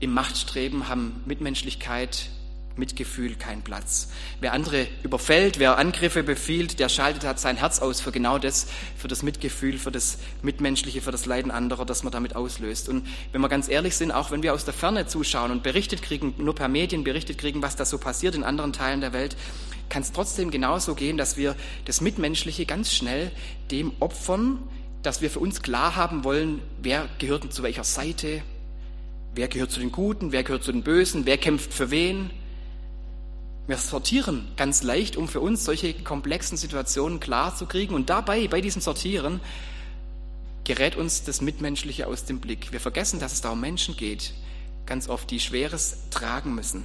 Im 0.00 0.12
Machtstreben 0.12 0.88
haben 0.88 1.22
Mitmenschlichkeit, 1.26 2.30
Mitgefühl 2.78 3.34
keinen 3.34 3.62
Platz. 3.62 4.08
Wer 4.40 4.52
andere 4.52 4.86
überfällt, 5.02 5.58
wer 5.58 5.76
Angriffe 5.78 6.22
befiehlt, 6.22 6.78
der 6.80 6.88
schaltet 6.88 7.24
hat 7.24 7.38
sein 7.38 7.56
Herz 7.56 7.80
aus 7.80 8.00
für 8.00 8.12
genau 8.12 8.38
das, 8.38 8.66
für 8.96 9.08
das 9.08 9.22
Mitgefühl, 9.22 9.78
für 9.78 9.90
das 9.90 10.18
Mitmenschliche, 10.42 11.00
für 11.00 11.10
das 11.10 11.26
Leiden 11.26 11.50
anderer, 11.50 11.84
das 11.84 12.02
man 12.02 12.12
damit 12.12 12.36
auslöst. 12.36 12.88
Und 12.88 13.06
wenn 13.32 13.40
wir 13.40 13.48
ganz 13.48 13.68
ehrlich 13.68 13.96
sind, 13.96 14.12
auch 14.12 14.30
wenn 14.30 14.42
wir 14.42 14.54
aus 14.54 14.64
der 14.64 14.74
Ferne 14.74 15.06
zuschauen 15.06 15.50
und 15.50 15.62
berichtet 15.62 16.02
kriegen, 16.02 16.34
nur 16.38 16.54
per 16.54 16.68
Medien 16.68 17.04
berichtet 17.04 17.38
kriegen, 17.38 17.62
was 17.62 17.76
da 17.76 17.84
so 17.84 17.98
passiert 17.98 18.34
in 18.34 18.44
anderen 18.44 18.72
Teilen 18.72 19.00
der 19.00 19.12
Welt, 19.12 19.36
kann 19.88 20.02
es 20.02 20.12
trotzdem 20.12 20.50
genauso 20.50 20.94
gehen, 20.94 21.16
dass 21.16 21.36
wir 21.36 21.56
das 21.84 22.00
Mitmenschliche 22.00 22.66
ganz 22.66 22.92
schnell 22.92 23.30
dem 23.70 23.92
opfern, 24.00 24.58
dass 25.02 25.22
wir 25.22 25.30
für 25.30 25.40
uns 25.40 25.62
klar 25.62 25.96
haben 25.96 26.24
wollen, 26.24 26.60
wer 26.82 27.08
gehört 27.18 27.52
zu 27.52 27.62
welcher 27.62 27.84
Seite, 27.84 28.42
wer 29.34 29.48
gehört 29.48 29.70
zu 29.70 29.80
den 29.80 29.92
Guten, 29.92 30.32
wer 30.32 30.42
gehört 30.42 30.64
zu 30.64 30.72
den 30.72 30.82
Bösen, 30.82 31.24
wer 31.24 31.38
kämpft 31.38 31.72
für 31.72 31.90
wen. 31.90 32.30
Wir 33.68 33.76
sortieren 33.76 34.48
ganz 34.56 34.82
leicht, 34.82 35.18
um 35.18 35.28
für 35.28 35.40
uns 35.40 35.66
solche 35.66 35.92
komplexen 35.92 36.56
Situationen 36.56 37.20
klar 37.20 37.54
zu 37.54 37.66
kriegen. 37.66 37.94
Und 37.94 38.08
dabei, 38.08 38.48
bei 38.48 38.62
diesem 38.62 38.80
Sortieren, 38.80 39.40
gerät 40.64 40.96
uns 40.96 41.22
das 41.22 41.42
Mitmenschliche 41.42 42.06
aus 42.06 42.24
dem 42.24 42.40
Blick. 42.40 42.72
Wir 42.72 42.80
vergessen, 42.80 43.20
dass 43.20 43.34
es 43.34 43.42
da 43.42 43.50
um 43.50 43.60
Menschen 43.60 43.94
geht, 43.94 44.32
ganz 44.86 45.06
oft, 45.10 45.30
die 45.30 45.38
Schweres 45.38 45.98
tragen 46.10 46.54
müssen. 46.54 46.82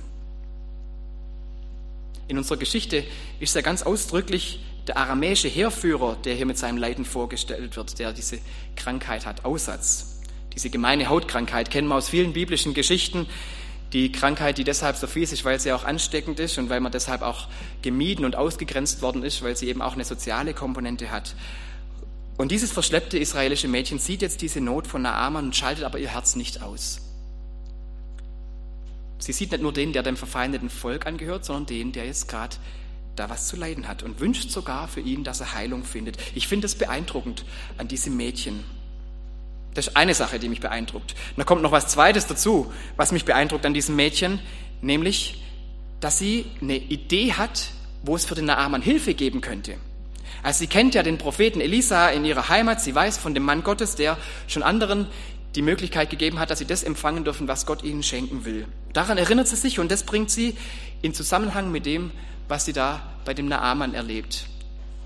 In 2.28 2.38
unserer 2.38 2.58
Geschichte 2.58 3.06
ist 3.40 3.56
ja 3.56 3.62
ganz 3.62 3.84
ausdrücklich 3.84 4.60
der 4.86 4.98
aramäische 4.98 5.48
Heerführer, 5.48 6.18
der 6.26 6.36
hier 6.36 6.46
mit 6.46 6.58
seinem 6.58 6.78
Leiden 6.78 7.06
vorgestellt 7.06 7.78
wird, 7.78 7.98
der 7.98 8.12
diese 8.12 8.40
Krankheit 8.76 9.26
hat, 9.26 9.46
Aussatz. 9.46 10.22
Diese 10.54 10.70
gemeine 10.70 11.08
Hautkrankheit 11.08 11.72
kennen 11.72 11.88
wir 11.88 11.96
aus 11.96 12.10
vielen 12.10 12.34
biblischen 12.34 12.74
Geschichten. 12.74 13.26
Die 13.94 14.12
Krankheit, 14.12 14.58
die 14.58 14.64
deshalb 14.64 14.98
so 14.98 15.06
fies 15.06 15.32
ist, 15.32 15.46
weil 15.46 15.60
sie 15.60 15.72
auch 15.72 15.84
ansteckend 15.84 16.40
ist 16.40 16.58
und 16.58 16.70
weil 16.70 16.80
man 16.80 16.92
deshalb 16.92 17.22
auch 17.22 17.48
gemieden 17.84 18.26
und 18.26 18.36
ausgegrenzt 18.36 19.04
worden 19.04 19.24
ist, 19.24 19.44
weil 19.44 19.56
sie 19.56 19.70
eben 19.70 19.84
auch 19.84 19.94
eine 19.94 20.04
soziale 20.04 20.56
Komponente 20.56 21.12
hat. 21.12 21.36
Und 22.38 22.52
dieses 22.52 22.72
verschleppte 22.72 23.20
israelische 23.20 23.68
Mädchen 23.68 24.00
sieht 24.00 24.24
jetzt 24.24 24.42
diese 24.42 24.62
Not 24.62 24.88
von 24.88 25.04
Naaman 25.04 25.46
und 25.46 25.56
schaltet 25.56 25.84
aber 25.84 26.00
ihr 26.00 26.10
Herz 26.10 26.36
nicht 26.36 26.64
aus. 26.64 27.02
Sie 29.20 29.32
sieht 29.32 29.52
nicht 29.52 29.62
nur 29.62 29.72
den, 29.72 29.94
der 29.94 30.02
dem 30.02 30.18
verfeindeten 30.18 30.72
Volk 30.72 31.06
angehört, 31.06 31.46
sondern 31.46 31.68
den, 31.68 31.92
der 31.92 32.06
jetzt 32.06 32.28
gerade 32.28 32.56
da 33.16 33.30
was 33.30 33.48
zu 33.48 33.56
leiden 33.56 33.88
hat 33.88 34.02
und 34.02 34.20
wünscht 34.20 34.50
sogar 34.50 34.88
für 34.88 35.02
ihn, 35.02 35.24
dass 35.24 35.40
er 35.40 35.54
Heilung 35.54 35.84
findet. 35.84 36.18
Ich 36.34 36.48
finde 36.48 36.66
es 36.66 36.76
beeindruckend 36.76 37.46
an 37.78 37.88
diesem 37.88 38.18
Mädchen. 38.18 38.64
Das 39.74 39.88
ist 39.88 39.98
eine 39.98 40.14
Sache, 40.14 40.40
die 40.40 40.50
mich 40.50 40.60
beeindruckt. 40.60 41.14
Und 41.14 41.38
da 41.38 41.44
kommt 41.44 41.62
noch 41.62 41.72
was 41.72 41.88
Zweites 41.88 42.28
dazu, 42.28 42.72
was 42.96 43.12
mich 43.12 43.26
beeindruckt 43.26 43.66
an 43.66 43.74
diesem 43.74 43.96
Mädchen, 43.96 44.40
nämlich, 44.82 45.44
dass 46.00 46.18
sie 46.18 46.46
eine 46.62 46.76
Idee 46.76 47.34
hat, 47.34 47.70
wo 48.04 48.16
es 48.16 48.26
für 48.26 48.36
den 48.36 48.46
Naaman 48.46 48.82
Hilfe 48.82 49.14
geben 49.14 49.42
könnte. 49.42 49.76
Also 50.44 50.60
sie 50.60 50.68
kennt 50.68 50.94
ja 50.94 51.04
den 51.04 51.18
Propheten 51.18 51.62
Elisa 51.62 52.10
in 52.10 52.26
ihrer 52.26 52.50
Heimat, 52.50 52.82
sie 52.82 52.94
weiß 52.94 53.18
von 53.18 53.34
dem 53.34 53.44
Mann 53.44 53.64
Gottes, 53.64 53.96
der 53.96 54.18
schon 54.48 54.62
anderen 54.62 55.08
die 55.56 55.62
Möglichkeit 55.62 56.10
gegeben 56.10 56.40
hat, 56.40 56.50
dass 56.50 56.60
sie 56.60 56.66
das 56.66 56.84
empfangen 56.84 57.24
dürfen, 57.24 57.48
was 57.48 57.66
Gott 57.66 57.84
ihnen 57.84 58.04
schenken 58.04 58.44
will. 58.44 58.68
Daran 58.92 59.18
erinnert 59.18 59.48
sie 59.48 59.56
sich 59.56 59.80
und 59.80 59.92
das 59.92 60.04
bringt 60.04 60.32
sie 60.32 60.58
in 61.02 61.14
Zusammenhang 61.14 61.72
mit 61.72 61.86
dem, 61.86 62.12
was 62.48 62.66
sie 62.66 62.74
da 62.74 63.02
bei 63.24 63.34
dem 63.34 63.48
Naaman 63.48 63.94
erlebt. 63.94 64.48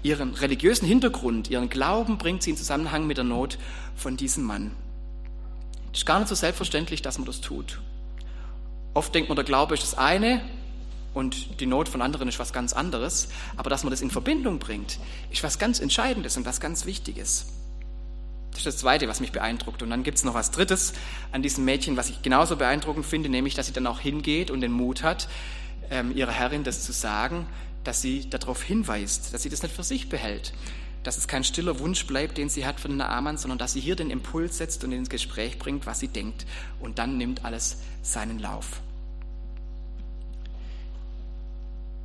Ihren 0.04 0.34
religiösen 0.36 0.88
Hintergrund, 0.88 1.50
ihren 1.50 1.70
Glauben 1.70 2.18
bringt 2.18 2.44
sie 2.44 2.52
in 2.52 2.58
Zusammenhang 2.58 3.08
mit 3.08 3.18
der 3.18 3.24
Not 3.24 3.58
von 3.96 4.16
diesem 4.16 4.44
Mann. 4.44 4.72
Es 5.92 6.00
ist 6.00 6.06
gar 6.06 6.20
nicht 6.20 6.30
so 6.30 6.36
selbstverständlich, 6.36 7.02
dass 7.02 7.18
man 7.18 7.26
das 7.26 7.42
tut. 7.42 7.82
Oft 8.94 9.14
denkt 9.14 9.30
man, 9.30 9.36
der 9.36 9.46
Glaube 9.46 9.74
ist 9.74 9.84
das 9.84 9.98
eine 9.98 10.42
und 11.14 11.60
die 11.60 11.66
Not 11.66 11.90
von 11.90 12.02
anderen 12.02 12.28
ist 12.28 12.40
was 12.40 12.54
ganz 12.54 12.74
anderes. 12.74 13.30
Aber 13.56 13.70
dass 13.70 13.84
man 13.84 13.92
das 13.92 14.02
in 14.02 14.12
Verbindung 14.12 14.60
bringt, 14.60 15.00
ist 15.32 15.44
was 15.44 15.58
ganz 15.58 15.80
Entscheidendes 15.80 16.38
und 16.38 16.46
was 16.46 16.60
ganz 16.60 16.86
Wichtiges. 16.86 17.48
Das 18.52 18.60
ist 18.60 18.68
das 18.68 18.78
Zweite, 18.78 19.08
was 19.08 19.20
mich 19.20 19.32
beeindruckt. 19.32 19.82
Und 19.82 19.90
dann 19.90 20.04
gibt 20.04 20.18
es 20.18 20.24
noch 20.24 20.34
was 20.34 20.52
Drittes 20.52 20.94
an 21.32 21.42
diesem 21.42 21.66
Mädchen, 21.66 21.98
was 21.98 22.10
ich 22.10 22.22
genauso 22.22 22.56
beeindruckend 22.56 23.06
finde, 23.06 23.30
nämlich, 23.30 23.56
dass 23.56 23.68
sie 23.68 23.74
dann 23.74 23.88
auch 23.88 24.00
hingeht 24.00 24.52
und 24.52 24.62
den 24.62 24.72
Mut 24.72 25.04
hat, 25.04 25.28
ähm, 25.90 26.16
ihrer 26.16 26.32
Herrin 26.32 26.64
das 26.64 26.84
zu 26.84 26.92
sagen, 26.92 27.46
dass 27.88 28.02
sie 28.02 28.30
darauf 28.30 28.62
hinweist, 28.62 29.34
dass 29.34 29.44
sie 29.44 29.50
das 29.50 29.64
nicht 29.64 29.74
für 29.74 29.84
sich 29.84 30.10
behält, 30.10 30.52
dass 31.04 31.18
es 31.18 31.30
kein 31.30 31.46
stiller 31.46 31.80
Wunsch 31.80 32.06
bleibt, 32.06 32.38
den 32.38 32.50
sie 32.50 32.66
hat 32.66 32.82
für 32.82 32.90
den 32.90 32.98
Naaman, 32.98 33.38
sondern 33.38 33.58
dass 33.58 33.72
sie 33.72 33.80
hier 33.80 33.96
den 33.96 34.10
Impuls 34.10 34.58
setzt 34.58 34.84
und 34.84 34.92
ins 34.92 35.10
Gespräch 35.10 35.58
bringt, 35.58 35.86
was 35.86 36.00
sie 36.02 36.10
denkt. 36.10 36.46
Und 36.82 37.00
dann 37.00 37.18
nimmt 37.18 37.46
alles 37.46 37.78
seinen 38.02 38.40
Lauf. 38.40 38.82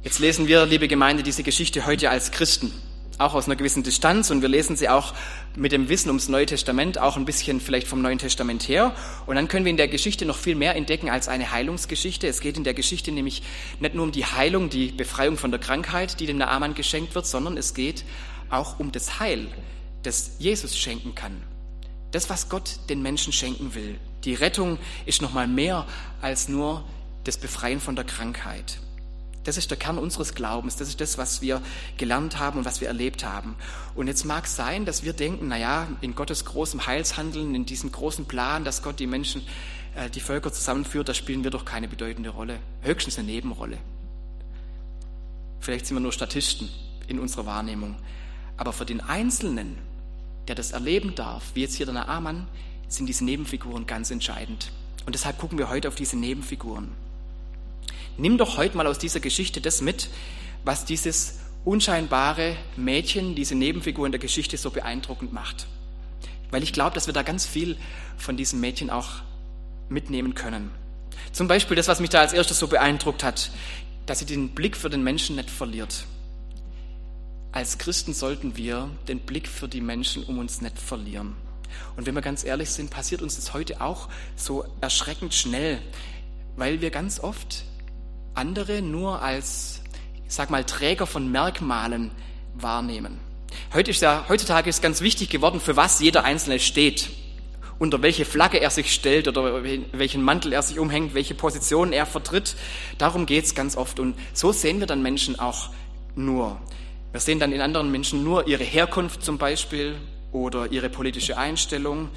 Jetzt 0.04 0.20
lesen 0.20 0.46
wir, 0.46 0.66
liebe 0.66 0.86
Gemeinde, 0.86 1.24
diese 1.24 1.42
Geschichte 1.42 1.84
heute 1.84 2.10
als 2.10 2.30
Christen 2.30 2.72
auch 3.19 3.35
aus 3.35 3.47
einer 3.47 3.57
gewissen 3.57 3.83
Distanz 3.83 4.31
und 4.31 4.42
wir 4.42 4.49
lesen 4.49 4.76
sie 4.76 4.88
auch 4.88 5.14
mit 5.57 5.73
dem 5.73 5.88
Wissen 5.88 6.09
ums 6.09 6.28
Neue 6.28 6.47
Testament, 6.47 6.99
auch 6.99 7.16
ein 7.16 7.25
bisschen 7.25 7.61
vielleicht 7.61 7.87
vom 7.87 8.02
Neuen 8.02 8.19
Testament 8.19 8.69
her. 8.69 8.95
Und 9.26 9.37
dann 9.37 9.49
können 9.49 9.64
wir 9.64 9.71
in 9.71 9.76
der 9.76 9.88
Geschichte 9.88 10.25
noch 10.25 10.37
viel 10.37 10.54
mehr 10.54 10.76
entdecken 10.76 11.11
als 11.11 11.28
eine 11.28 11.50
Heilungsgeschichte. 11.50 12.26
Es 12.26 12.40
geht 12.40 12.57
in 12.57 12.64
der 12.64 12.75
Geschichte 12.75 13.12
nämlich 13.12 13.42
nicht 13.81 13.95
nur 13.95 14.04
um 14.04 14.12
die 14.12 14.25
Heilung, 14.25 14.71
die 14.71 14.88
Befreiung 14.88 15.37
von 15.37 15.50
der 15.50 15.61
Krankheit, 15.61 16.21
die 16.21 16.26
dem 16.26 16.38
Naaman 16.38 16.75
geschenkt 16.75 17.14
wird, 17.14 17.26
sondern 17.26 17.57
es 17.57 17.75
geht 17.75 18.04
auch 18.50 18.78
um 18.78 18.92
das 18.92 19.21
Heil, 19.21 19.47
das 20.02 20.37
Jesus 20.38 20.76
schenken 20.76 21.14
kann. 21.14 21.42
Das, 22.11 22.28
was 22.28 22.49
Gott 22.49 22.78
den 22.88 23.02
Menschen 23.02 23.33
schenken 23.33 23.75
will. 23.75 23.99
Die 24.25 24.35
Rettung 24.35 24.78
ist 25.07 25.23
noch 25.23 25.33
mal 25.33 25.49
mehr 25.49 25.87
als 26.21 26.49
nur 26.49 26.85
das 27.25 27.38
Befreien 27.38 27.81
von 27.81 27.97
der 27.97 28.04
Krankheit. 28.04 28.78
Das 29.44 29.56
ist 29.56 29.70
der 29.70 29.78
Kern 29.78 29.99
unseres 29.99 30.34
Glaubens. 30.34 30.76
Das 30.76 30.88
ist 30.88 31.00
das, 31.00 31.18
was 31.18 31.42
wir 31.42 31.61
gelernt 31.96 32.38
haben 32.38 32.58
und 32.58 32.64
was 32.64 32.80
wir 32.80 32.88
erlebt 32.88 33.25
haben. 33.25 33.56
Und 33.94 34.06
jetzt 34.06 34.25
mag 34.25 34.44
es 34.44 34.54
sein, 34.54 34.84
dass 34.84 35.02
wir 35.02 35.12
denken, 35.12 35.49
na 35.49 35.58
ja, 35.58 35.88
in 36.00 36.14
Gottes 36.14 36.44
großem 36.44 36.87
Heilshandeln, 36.87 37.54
in 37.54 37.66
diesem 37.66 37.90
großen 37.90 38.26
Plan, 38.26 38.64
dass 38.64 38.82
Gott 38.82 39.00
die 39.00 39.06
Menschen, 39.06 39.42
äh, 39.96 40.08
die 40.11 40.20
Völker 40.20 40.52
zusammenführt, 40.52 41.08
da 41.08 41.14
spielen 41.14 41.42
wir 41.42 41.50
doch 41.50 41.64
keine 41.64 41.88
bedeutende 41.88 42.30
Rolle. 42.30 42.61
Höchstens 42.82 43.18
eine 43.18 43.26
Nebenrolle. 43.26 43.78
Vielleicht 45.58 45.87
sind 45.87 45.96
wir 45.96 46.00
nur 46.00 46.12
Statisten 46.12 46.68
in 47.08 47.18
unserer 47.18 47.46
Wahrnehmung. 47.46 47.96
Aber 48.56 48.72
für 48.72 48.84
den 48.84 49.00
Einzelnen, 49.00 49.76
der 50.46 50.54
das 50.54 50.70
erleben 50.70 51.14
darf, 51.14 51.42
wie 51.54 51.62
jetzt 51.62 51.75
hier 51.75 51.87
der 51.87 51.94
Naaman, 51.94 52.46
sind 52.88 53.06
diese 53.06 53.25
Nebenfiguren 53.25 53.87
ganz 53.87 54.11
entscheidend. 54.11 54.70
Und 55.06 55.14
deshalb 55.14 55.38
gucken 55.38 55.58
wir 55.58 55.68
heute 55.68 55.88
auf 55.88 55.94
diese 55.94 56.16
Nebenfiguren. 56.16 56.92
Nimm 58.16 58.38
doch 58.38 58.57
heute 58.57 58.76
mal 58.76 58.87
aus 58.87 58.99
dieser 58.99 59.21
Geschichte 59.21 59.61
das 59.61 59.81
mit, 59.81 60.09
was 60.64 60.85
dieses 60.85 61.40
unscheinbare 61.64 62.57
Mädchen, 62.76 63.35
diese 63.35 63.54
Nebenfigur 63.54 64.07
in 64.07 64.12
der 64.12 64.21
Geschichte 64.21 64.57
so 64.57 64.71
beeindruckend 64.71 65.33
macht. 65.33 65.66
Weil 66.50 66.62
ich 66.62 66.73
glaube, 66.73 66.95
dass 66.95 67.07
wir 67.07 67.14
da 67.14 67.23
ganz 67.23 67.47
viel 67.47 67.76
von 68.16 68.37
diesem 68.37 68.61
Mädchen 68.61 68.90
auch 68.90 69.09
mitnehmen 69.88 70.35
können. 70.35 70.71
Zum 71.33 71.49
Beispiel 71.49 71.76
das, 71.76 71.88
was 71.88 72.00
mich 72.00 72.11
da 72.11 72.21
als 72.21 72.33
erstes 72.33 72.59
so 72.59 72.66
beeindruckt 72.66 73.25
hat, 73.25 73.50
dass 74.07 74.19
sie 74.19 74.26
den 74.26 74.50
Blick 74.50 74.76
für 74.76 74.90
den 74.90 75.02
Menschen 75.02 75.37
nicht 75.37 75.50
verliert. 75.50 76.04
Als 77.52 77.78
Christen 77.78 78.14
sollten 78.14 78.57
wir 78.57 78.90
den 79.09 79.21
Blick 79.21 79.47
für 79.47 79.69
die 79.69 79.81
Menschen 79.81 80.25
um 80.25 80.38
uns 80.38 80.61
nicht 80.61 80.78
verlieren. 80.78 81.37
Und 81.97 82.07
wenn 82.07 82.14
wir 82.14 82.23
ganz 82.23 82.45
ehrlich 82.45 82.71
sind, 82.71 82.90
passiert 82.90 83.23
uns 83.23 83.37
das 83.37 83.54
heute 83.54 83.81
auch 83.81 84.09
so 84.37 84.64
erschreckend 84.81 85.35
schnell, 85.35 85.81
weil 86.57 86.81
wir 86.81 86.90
ganz 86.90 87.21
oft 87.21 87.64
andere 88.34 88.82
nur 88.82 89.22
als, 89.22 89.82
ich 90.26 90.34
sag 90.34 90.50
mal, 90.50 90.64
Träger 90.64 91.06
von 91.06 91.30
Merkmalen 91.30 92.10
wahrnehmen. 92.54 93.18
Heute 93.74 93.90
ist 93.90 94.02
ja, 94.02 94.24
heutzutage 94.28 94.70
ist 94.70 94.82
ganz 94.82 95.00
wichtig 95.00 95.28
geworden, 95.28 95.60
für 95.60 95.76
was 95.76 96.00
jeder 96.00 96.24
Einzelne 96.24 96.58
steht, 96.58 97.10
unter 97.78 98.00
welche 98.00 98.24
Flagge 98.24 98.60
er 98.60 98.70
sich 98.70 98.92
stellt 98.92 99.28
oder 99.28 99.62
welchen 99.64 100.22
Mantel 100.22 100.52
er 100.52 100.62
sich 100.62 100.78
umhängt, 100.78 101.14
welche 101.14 101.34
Position 101.34 101.92
er 101.92 102.06
vertritt. 102.06 102.54
Darum 102.98 103.26
geht's 103.26 103.54
ganz 103.54 103.76
oft. 103.76 103.98
Und 104.00 104.14
so 104.32 104.52
sehen 104.52 104.80
wir 104.80 104.86
dann 104.86 105.02
Menschen 105.02 105.38
auch 105.38 105.70
nur. 106.14 106.58
Wir 107.10 107.20
sehen 107.20 107.40
dann 107.40 107.52
in 107.52 107.60
anderen 107.60 107.90
Menschen 107.90 108.24
nur 108.24 108.46
ihre 108.46 108.64
Herkunft 108.64 109.22
zum 109.22 109.36
Beispiel 109.36 109.96
oder 110.32 110.72
ihre 110.72 110.88
politische 110.88 111.36
Einstellung 111.36 112.08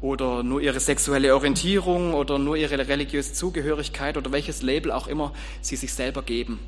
oder 0.00 0.42
nur 0.42 0.60
ihre 0.60 0.80
sexuelle 0.80 1.34
Orientierung 1.34 2.14
oder 2.14 2.38
nur 2.38 2.56
ihre 2.56 2.86
religiöse 2.86 3.32
Zugehörigkeit 3.32 4.16
oder 4.16 4.30
welches 4.32 4.62
Label 4.62 4.92
auch 4.92 5.08
immer 5.08 5.32
sie 5.60 5.76
sich 5.76 5.92
selber 5.92 6.22
geben. 6.22 6.60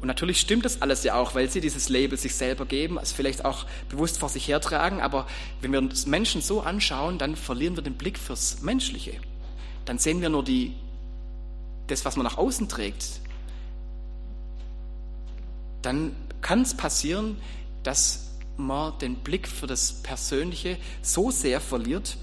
Und 0.00 0.06
natürlich 0.06 0.40
stimmt 0.40 0.64
das 0.64 0.80
alles 0.80 1.04
ja 1.04 1.14
auch, 1.14 1.34
weil 1.34 1.50
sie 1.50 1.60
dieses 1.60 1.88
Label 1.90 2.16
sich 2.16 2.34
selber 2.34 2.64
geben, 2.64 2.98
es 3.02 3.12
vielleicht 3.12 3.44
auch 3.44 3.66
bewusst 3.90 4.18
vor 4.18 4.30
sich 4.30 4.48
hertragen, 4.48 5.00
aber 5.00 5.26
wenn 5.60 5.72
wir 5.72 5.78
uns 5.78 6.06
Menschen 6.06 6.40
so 6.40 6.62
anschauen, 6.62 7.18
dann 7.18 7.36
verlieren 7.36 7.76
wir 7.76 7.82
den 7.82 7.94
Blick 7.94 8.18
fürs 8.18 8.62
Menschliche. 8.62 9.12
Dann 9.84 9.98
sehen 9.98 10.22
wir 10.22 10.30
nur 10.30 10.44
die, 10.44 10.74
das, 11.88 12.04
was 12.04 12.16
man 12.16 12.24
nach 12.24 12.38
außen 12.38 12.68
trägt. 12.68 13.20
Dann 15.82 16.14
kann 16.40 16.62
es 16.62 16.74
passieren, 16.74 17.36
dass 17.82 18.30
man 18.56 18.98
den 19.00 19.16
Blick 19.16 19.48
für 19.48 19.66
das 19.66 20.02
Persönliche 20.02 20.78
so 21.02 21.30
sehr 21.30 21.60
verliert, 21.60 22.16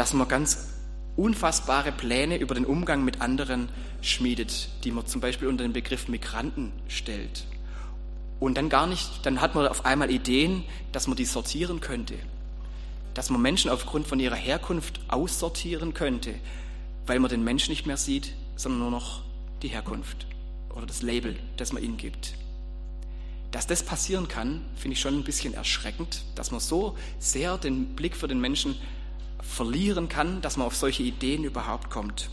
dass 0.00 0.14
man 0.14 0.26
ganz 0.28 0.68
unfassbare 1.14 1.92
Pläne 1.92 2.38
über 2.38 2.54
den 2.54 2.64
Umgang 2.64 3.04
mit 3.04 3.20
anderen 3.20 3.68
schmiedet, 4.00 4.70
die 4.82 4.92
man 4.92 5.04
zum 5.04 5.20
Beispiel 5.20 5.46
unter 5.46 5.62
den 5.62 5.74
Begriff 5.74 6.08
Migranten 6.08 6.72
stellt. 6.88 7.44
Und 8.38 8.56
dann 8.56 8.70
gar 8.70 8.86
nicht, 8.86 9.26
dann 9.26 9.42
hat 9.42 9.54
man 9.54 9.66
auf 9.66 9.84
einmal 9.84 10.10
Ideen, 10.10 10.64
dass 10.92 11.06
man 11.06 11.18
die 11.18 11.26
sortieren 11.26 11.80
könnte, 11.80 12.14
dass 13.12 13.28
man 13.28 13.42
Menschen 13.42 13.70
aufgrund 13.70 14.06
von 14.06 14.18
ihrer 14.18 14.36
Herkunft 14.36 15.00
aussortieren 15.08 15.92
könnte, 15.92 16.32
weil 17.04 17.18
man 17.20 17.28
den 17.28 17.44
Menschen 17.44 17.72
nicht 17.72 17.84
mehr 17.84 17.98
sieht, 17.98 18.32
sondern 18.56 18.80
nur 18.80 18.90
noch 18.90 19.20
die 19.60 19.68
Herkunft 19.68 20.26
oder 20.74 20.86
das 20.86 21.02
Label, 21.02 21.36
das 21.58 21.74
man 21.74 21.82
ihnen 21.82 21.98
gibt. 21.98 22.36
Dass 23.50 23.66
das 23.66 23.82
passieren 23.82 24.28
kann, 24.28 24.62
finde 24.76 24.94
ich 24.94 25.00
schon 25.02 25.12
ein 25.12 25.24
bisschen 25.24 25.52
erschreckend, 25.52 26.22
dass 26.36 26.52
man 26.52 26.60
so 26.60 26.96
sehr 27.18 27.58
den 27.58 27.96
Blick 27.96 28.16
für 28.16 28.28
den 28.28 28.40
Menschen 28.40 28.76
verlieren 29.42 30.08
kann, 30.08 30.40
dass 30.40 30.56
man 30.56 30.66
auf 30.66 30.76
solche 30.76 31.02
Ideen 31.02 31.44
überhaupt 31.44 31.90
kommt. 31.90 32.30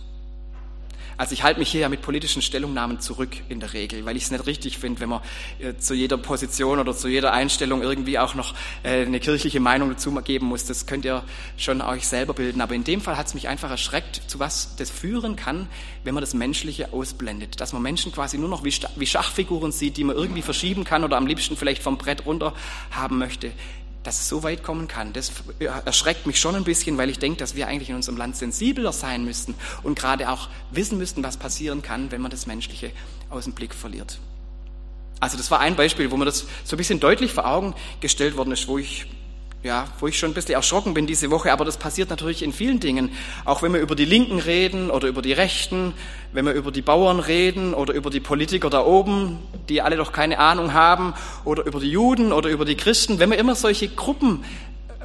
Also 1.17 1.33
ich 1.33 1.41
halte 1.41 1.59
mich 1.59 1.69
hier 1.69 1.81
ja 1.81 1.89
mit 1.89 2.03
politischen 2.03 2.43
Stellungnahmen 2.43 2.99
zurück 2.99 3.29
in 3.49 3.59
der 3.59 3.73
Regel, 3.73 4.05
weil 4.05 4.15
ich 4.15 4.23
es 4.23 4.31
nicht 4.31 4.45
richtig 4.45 4.77
finde, 4.77 5.01
wenn 5.01 5.09
man 5.09 5.21
äh, 5.59 5.75
zu 5.75 5.95
jeder 5.95 6.17
Position 6.17 6.77
oder 6.77 6.95
zu 6.95 7.07
jeder 7.07 7.33
Einstellung 7.33 7.81
irgendwie 7.81 8.19
auch 8.19 8.35
noch 8.35 8.53
äh, 8.83 9.03
eine 9.03 9.19
kirchliche 9.19 9.59
Meinung 9.59 9.89
dazu 9.89 10.13
geben 10.13 10.45
muss. 10.45 10.65
Das 10.65 10.85
könnt 10.85 11.05
ihr 11.05 11.23
schon 11.57 11.81
euch 11.81 12.07
selber 12.07 12.35
bilden. 12.35 12.61
Aber 12.61 12.75
in 12.75 12.83
dem 12.83 13.01
Fall 13.01 13.17
hat 13.17 13.25
es 13.25 13.33
mich 13.33 13.47
einfach 13.47 13.71
erschreckt, 13.71 14.21
zu 14.27 14.39
was 14.39 14.75
das 14.75 14.91
führen 14.91 15.35
kann, 15.35 15.67
wenn 16.03 16.13
man 16.13 16.21
das 16.21 16.35
Menschliche 16.35 16.93
ausblendet. 16.93 17.59
Dass 17.59 17.73
man 17.73 17.81
Menschen 17.81 18.11
quasi 18.11 18.37
nur 18.37 18.49
noch 18.49 18.63
wie, 18.63 18.73
wie 18.95 19.07
Schachfiguren 19.07 19.71
sieht, 19.71 19.97
die 19.97 20.03
man 20.03 20.15
irgendwie 20.15 20.43
verschieben 20.43 20.83
kann 20.83 21.03
oder 21.03 21.17
am 21.17 21.25
liebsten 21.25 21.57
vielleicht 21.57 21.81
vom 21.81 21.97
Brett 21.97 22.27
runter 22.27 22.53
haben 22.91 23.17
möchte 23.17 23.51
dass 24.07 24.21
es 24.21 24.29
so 24.29 24.41
weit 24.41 24.63
kommen 24.63 24.87
kann, 24.87 25.11
das 25.11 25.33
erschreckt 25.59 26.27
mich 26.27 26.39
schon 26.39 26.55
ein 26.55 26.63
bisschen, 26.63 26.97
weil 26.97 27.09
ich 27.09 27.19
denke, 27.19 27.39
dass 27.39 27.55
wir 27.55 27.67
eigentlich 27.67 27.89
in 27.89 27.95
unserem 27.97 28.17
Land 28.17 28.37
sensibler 28.37 28.93
sein 28.93 29.25
müssten 29.25 29.53
und 29.83 29.99
gerade 29.99 30.29
auch 30.29 30.47
wissen 30.71 30.97
müssten, 30.97 31.23
was 31.23 31.35
passieren 31.35 31.81
kann, 31.81 32.09
wenn 32.09 32.21
man 32.21 32.31
das 32.31 32.47
Menschliche 32.47 32.91
aus 33.29 33.43
dem 33.43 33.51
Blick 33.51 33.75
verliert. 33.75 34.19
Also 35.19 35.35
das 35.35 35.51
war 35.51 35.59
ein 35.59 35.75
Beispiel, 35.75 36.09
wo 36.09 36.15
mir 36.15 36.23
das 36.23 36.45
so 36.63 36.75
ein 36.75 36.77
bisschen 36.77 37.01
deutlich 37.01 37.33
vor 37.33 37.45
Augen 37.47 37.75
gestellt 37.99 38.37
worden 38.37 38.51
ist, 38.51 38.69
wo 38.69 38.77
ich 38.77 39.07
ja, 39.67 39.87
wo 39.99 40.07
ich 40.07 40.17
schon 40.17 40.31
ein 40.31 40.33
bisschen 40.33 40.55
erschrocken 40.55 40.93
bin 40.93 41.05
diese 41.05 41.29
Woche, 41.29 41.51
aber 41.51 41.65
das 41.65 41.77
passiert 41.77 42.09
natürlich 42.09 42.41
in 42.41 42.53
vielen 42.53 42.79
Dingen. 42.79 43.11
Auch 43.45 43.61
wenn 43.61 43.73
wir 43.73 43.81
über 43.81 43.95
die 43.95 44.05
Linken 44.05 44.39
reden 44.39 44.89
oder 44.89 45.07
über 45.07 45.21
die 45.21 45.33
Rechten, 45.33 45.93
wenn 46.31 46.45
wir 46.45 46.53
über 46.53 46.71
die 46.71 46.81
Bauern 46.81 47.19
reden 47.19 47.73
oder 47.73 47.93
über 47.93 48.09
die 48.09 48.21
Politiker 48.21 48.69
da 48.69 48.83
oben, 48.83 49.37
die 49.69 49.81
alle 49.81 49.97
doch 49.97 50.11
keine 50.11 50.39
Ahnung 50.39 50.73
haben, 50.73 51.13
oder 51.43 51.65
über 51.65 51.79
die 51.79 51.91
Juden 51.91 52.31
oder 52.31 52.49
über 52.49 52.65
die 52.65 52.75
Christen, 52.75 53.19
wenn 53.19 53.29
wir 53.29 53.37
immer 53.37 53.55
solche 53.55 53.89
Gruppen 53.89 54.45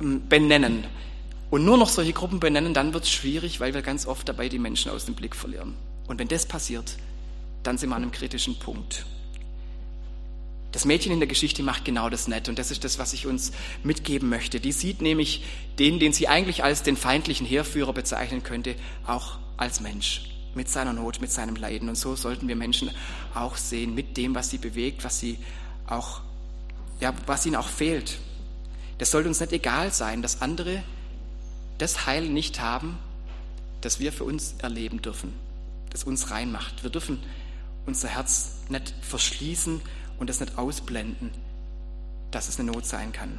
ähm, 0.00 0.22
benennen 0.28 0.84
und 1.50 1.64
nur 1.64 1.76
noch 1.76 1.88
solche 1.88 2.12
Gruppen 2.12 2.40
benennen, 2.40 2.72
dann 2.72 2.94
wird 2.94 3.04
es 3.04 3.10
schwierig, 3.10 3.60
weil 3.60 3.74
wir 3.74 3.82
ganz 3.82 4.06
oft 4.06 4.28
dabei 4.28 4.48
die 4.48 4.60
Menschen 4.60 4.90
aus 4.92 5.04
dem 5.04 5.14
Blick 5.14 5.36
verlieren. 5.36 5.74
Und 6.06 6.18
wenn 6.18 6.28
das 6.28 6.46
passiert, 6.46 6.96
dann 7.64 7.78
sind 7.78 7.90
wir 7.90 7.96
an 7.96 8.02
einem 8.02 8.12
kritischen 8.12 8.58
Punkt. 8.58 9.04
Das 10.72 10.86
Mädchen 10.86 11.12
in 11.12 11.20
der 11.20 11.28
Geschichte 11.28 11.62
macht 11.62 11.84
genau 11.84 12.08
das 12.08 12.28
nicht 12.28 12.48
und 12.48 12.58
das 12.58 12.70
ist 12.70 12.82
das, 12.82 12.98
was 12.98 13.12
ich 13.12 13.26
uns 13.26 13.52
mitgeben 13.84 14.30
möchte. 14.30 14.58
Die 14.58 14.72
sieht 14.72 15.02
nämlich 15.02 15.44
den, 15.78 15.98
den 16.00 16.14
sie 16.14 16.28
eigentlich 16.28 16.64
als 16.64 16.82
den 16.82 16.96
feindlichen 16.96 17.46
Heerführer 17.46 17.92
bezeichnen 17.92 18.42
könnte, 18.42 18.74
auch 19.06 19.38
als 19.58 19.80
Mensch 19.80 20.30
mit 20.54 20.70
seiner 20.70 20.94
Not, 20.94 21.20
mit 21.20 21.30
seinem 21.30 21.56
Leiden. 21.56 21.90
Und 21.90 21.96
so 21.96 22.16
sollten 22.16 22.48
wir 22.48 22.56
Menschen 22.56 22.90
auch 23.34 23.56
sehen, 23.56 23.94
mit 23.94 24.16
dem, 24.16 24.34
was 24.34 24.48
sie 24.48 24.58
bewegt, 24.58 25.04
was 25.04 25.20
sie 25.20 25.38
auch, 25.86 26.22
ja, 27.00 27.12
was 27.26 27.44
ihnen 27.44 27.56
auch 27.56 27.68
fehlt. 27.68 28.18
Das 28.96 29.10
sollte 29.10 29.28
uns 29.28 29.40
nicht 29.40 29.52
egal 29.52 29.92
sein, 29.92 30.22
dass 30.22 30.40
andere 30.40 30.82
das 31.76 32.06
Heil 32.06 32.28
nicht 32.28 32.60
haben, 32.60 32.98
das 33.82 34.00
wir 34.00 34.12
für 34.12 34.24
uns 34.24 34.54
erleben 34.58 35.02
dürfen, 35.02 35.34
das 35.90 36.04
uns 36.04 36.30
reinmacht. 36.30 36.82
Wir 36.82 36.90
dürfen 36.90 37.18
unser 37.84 38.08
Herz 38.08 38.52
nicht 38.68 38.94
verschließen 39.02 39.82
und 40.22 40.30
das 40.30 40.38
nicht 40.38 40.56
ausblenden, 40.56 41.32
dass 42.30 42.48
es 42.48 42.60
eine 42.60 42.70
Not 42.70 42.86
sein 42.86 43.10
kann. 43.10 43.38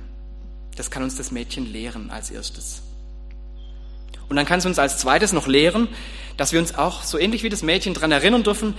Das 0.76 0.92
kann 0.92 1.02
uns 1.02 1.16
das 1.16 1.32
Mädchen 1.32 1.66
lehren 1.66 2.12
als 2.12 2.30
erstes. 2.30 2.82
Und 4.28 4.36
dann 4.36 4.46
kann 4.46 4.60
es 4.60 4.66
uns 4.66 4.78
als 4.80 4.98
zweites 4.98 5.32
noch 5.32 5.48
lehren, 5.48 5.88
dass 6.36 6.52
wir 6.52 6.60
uns 6.60 6.76
auch 6.76 7.04
so 7.04 7.18
ähnlich 7.18 7.42
wie 7.42 7.48
das 7.48 7.64
Mädchen 7.64 7.94
daran 7.94 8.12
erinnern 8.12 8.44
dürfen, 8.44 8.74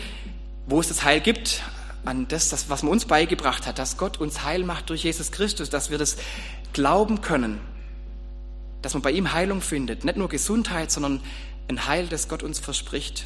wo 0.66 0.80
es 0.80 0.88
das 0.88 1.02
Heil 1.02 1.22
gibt, 1.22 1.62
an 2.04 2.28
das, 2.28 2.50
das, 2.50 2.68
was 2.68 2.82
man 2.82 2.92
uns 2.92 3.06
beigebracht 3.06 3.66
hat, 3.66 3.78
dass 3.78 3.96
Gott 3.96 4.18
uns 4.18 4.44
Heil 4.44 4.64
macht 4.64 4.90
durch 4.90 5.04
Jesus 5.04 5.32
Christus, 5.32 5.70
dass 5.70 5.90
wir 5.90 5.96
das 5.96 6.18
glauben 6.74 7.22
können, 7.22 7.58
dass 8.82 8.92
man 8.92 9.02
bei 9.02 9.12
ihm 9.12 9.32
Heilung 9.32 9.62
findet. 9.62 10.04
Nicht 10.04 10.18
nur 10.18 10.28
Gesundheit, 10.28 10.90
sondern 10.90 11.22
ein 11.68 11.86
Heil, 11.86 12.06
das 12.08 12.28
Gott 12.28 12.42
uns 12.42 12.58
verspricht, 12.58 13.24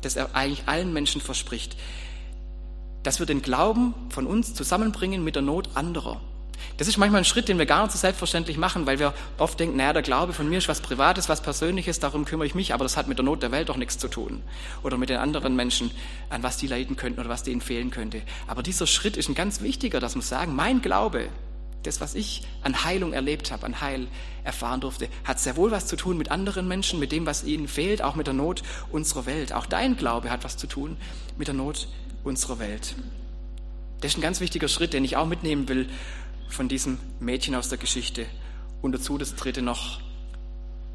das 0.00 0.16
er 0.16 0.34
eigentlich 0.34 0.62
allen 0.64 0.94
Menschen 0.94 1.20
verspricht. 1.20 1.76
Dass 3.08 3.20
wir 3.20 3.24
den 3.24 3.40
Glauben 3.40 3.94
von 4.10 4.26
uns 4.26 4.52
zusammenbringen 4.52 5.24
mit 5.24 5.34
der 5.34 5.40
Not 5.40 5.70
anderer. 5.72 6.20
Das 6.76 6.88
ist 6.88 6.98
manchmal 6.98 7.22
ein 7.22 7.24
Schritt, 7.24 7.48
den 7.48 7.56
wir 7.56 7.64
gar 7.64 7.82
nicht 7.82 7.92
so 7.92 7.98
selbstverständlich 7.98 8.58
machen, 8.58 8.84
weil 8.84 8.98
wir 8.98 9.14
oft 9.38 9.58
denken, 9.58 9.78
naja, 9.78 9.94
der 9.94 10.02
Glaube 10.02 10.34
von 10.34 10.46
mir 10.46 10.58
ist 10.58 10.68
was 10.68 10.82
Privates, 10.82 11.26
was 11.30 11.40
Persönliches, 11.40 12.00
darum 12.00 12.26
kümmere 12.26 12.46
ich 12.46 12.54
mich, 12.54 12.74
aber 12.74 12.84
das 12.84 12.98
hat 12.98 13.08
mit 13.08 13.16
der 13.16 13.24
Not 13.24 13.42
der 13.42 13.50
Welt 13.50 13.70
doch 13.70 13.78
nichts 13.78 13.96
zu 13.96 14.08
tun. 14.08 14.42
Oder 14.82 14.98
mit 14.98 15.08
den 15.08 15.16
anderen 15.16 15.56
Menschen, 15.56 15.90
an 16.28 16.42
was 16.42 16.58
die 16.58 16.66
leiden 16.66 16.96
könnten 16.96 17.18
oder 17.18 17.30
was 17.30 17.44
denen 17.44 17.62
fehlen 17.62 17.90
könnte. 17.90 18.20
Aber 18.46 18.62
dieser 18.62 18.86
Schritt 18.86 19.16
ist 19.16 19.30
ein 19.30 19.34
ganz 19.34 19.62
wichtiger, 19.62 20.00
dass 20.00 20.14
wir 20.14 20.20
sagen, 20.20 20.54
mein 20.54 20.82
Glaube, 20.82 21.30
das, 21.84 22.02
was 22.02 22.14
ich 22.14 22.46
an 22.62 22.84
Heilung 22.84 23.14
erlebt 23.14 23.50
habe, 23.52 23.64
an 23.64 23.80
Heil 23.80 24.06
erfahren 24.44 24.82
durfte, 24.82 25.08
hat 25.24 25.40
sehr 25.40 25.56
wohl 25.56 25.70
was 25.70 25.86
zu 25.86 25.96
tun 25.96 26.18
mit 26.18 26.30
anderen 26.30 26.68
Menschen, 26.68 26.98
mit 26.98 27.12
dem, 27.12 27.24
was 27.24 27.42
ihnen 27.42 27.68
fehlt, 27.68 28.02
auch 28.02 28.16
mit 28.16 28.26
der 28.26 28.34
Not 28.34 28.62
unserer 28.92 29.24
Welt. 29.24 29.54
Auch 29.54 29.64
dein 29.64 29.96
Glaube 29.96 30.28
hat 30.28 30.44
was 30.44 30.58
zu 30.58 30.66
tun 30.66 30.98
mit 31.38 31.48
der 31.48 31.54
Not 31.54 31.88
unserer 32.24 32.58
Welt. 32.58 32.94
Das 34.00 34.12
ist 34.12 34.18
ein 34.18 34.22
ganz 34.22 34.40
wichtiger 34.40 34.68
Schritt, 34.68 34.92
den 34.92 35.04
ich 35.04 35.16
auch 35.16 35.26
mitnehmen 35.26 35.68
will 35.68 35.88
von 36.48 36.68
diesem 36.68 36.98
Mädchen 37.20 37.54
aus 37.54 37.68
der 37.68 37.78
Geschichte. 37.78 38.26
Und 38.80 38.92
dazu 38.92 39.18
das 39.18 39.34
dritte 39.34 39.62
noch, 39.62 40.00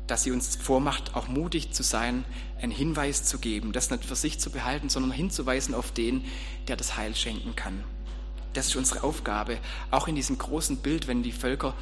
dass 0.08 0.24
sie 0.24 0.32
uns 0.32 0.56
vormacht, 0.56 1.16
auch 1.16 1.28
mutig 1.28 1.72
zu 1.72 1.84
sein, 1.84 2.24
einen 2.62 2.72
Hinweis 2.72 3.24
zu 3.24 3.40
geben, 3.40 3.72
das 3.72 3.90
nicht 3.90 4.06
für 4.06 4.16
sich 4.16 4.40
zu 4.40 4.52
behalten, 4.52 4.90
sondern 4.90 5.12
hinzuweisen 5.12 5.74
auf 5.74 5.92
den, 5.92 6.24
der 6.68 6.76
das 6.76 6.98
Heil 6.98 7.16
schenken 7.16 7.56
kann. 7.56 7.84
Das 8.54 8.68
ist 8.68 8.76
unsere 8.76 9.04
Aufgabe, 9.04 9.58
auch 9.92 10.08
in 10.08 10.16
diesem 10.16 10.38
großen 10.38 10.78
Bild, 10.78 11.08
wenn 11.08 11.24
die 11.24 11.32
Völker 11.32 11.74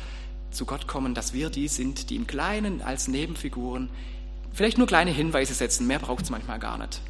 zu 0.52 0.66
Gott 0.66 0.88
kommen, 0.88 1.14
dass 1.14 1.34
wir 1.34 1.50
die 1.50 1.68
sind, 1.68 2.10
die 2.10 2.16
im 2.16 2.28
Kleinen 2.28 2.82
als 2.82 3.08
Nebenfiguren 3.08 3.90
vielleicht 4.54 4.78
nur 4.78 4.88
kleine 4.88 5.12
Hinweise 5.12 5.54
setzen, 5.54 5.88
mehr 5.88 6.00
braucht 6.00 6.24
es 6.24 6.30
manchmal 6.30 6.60
gar 6.60 6.78
nicht. 6.78 7.02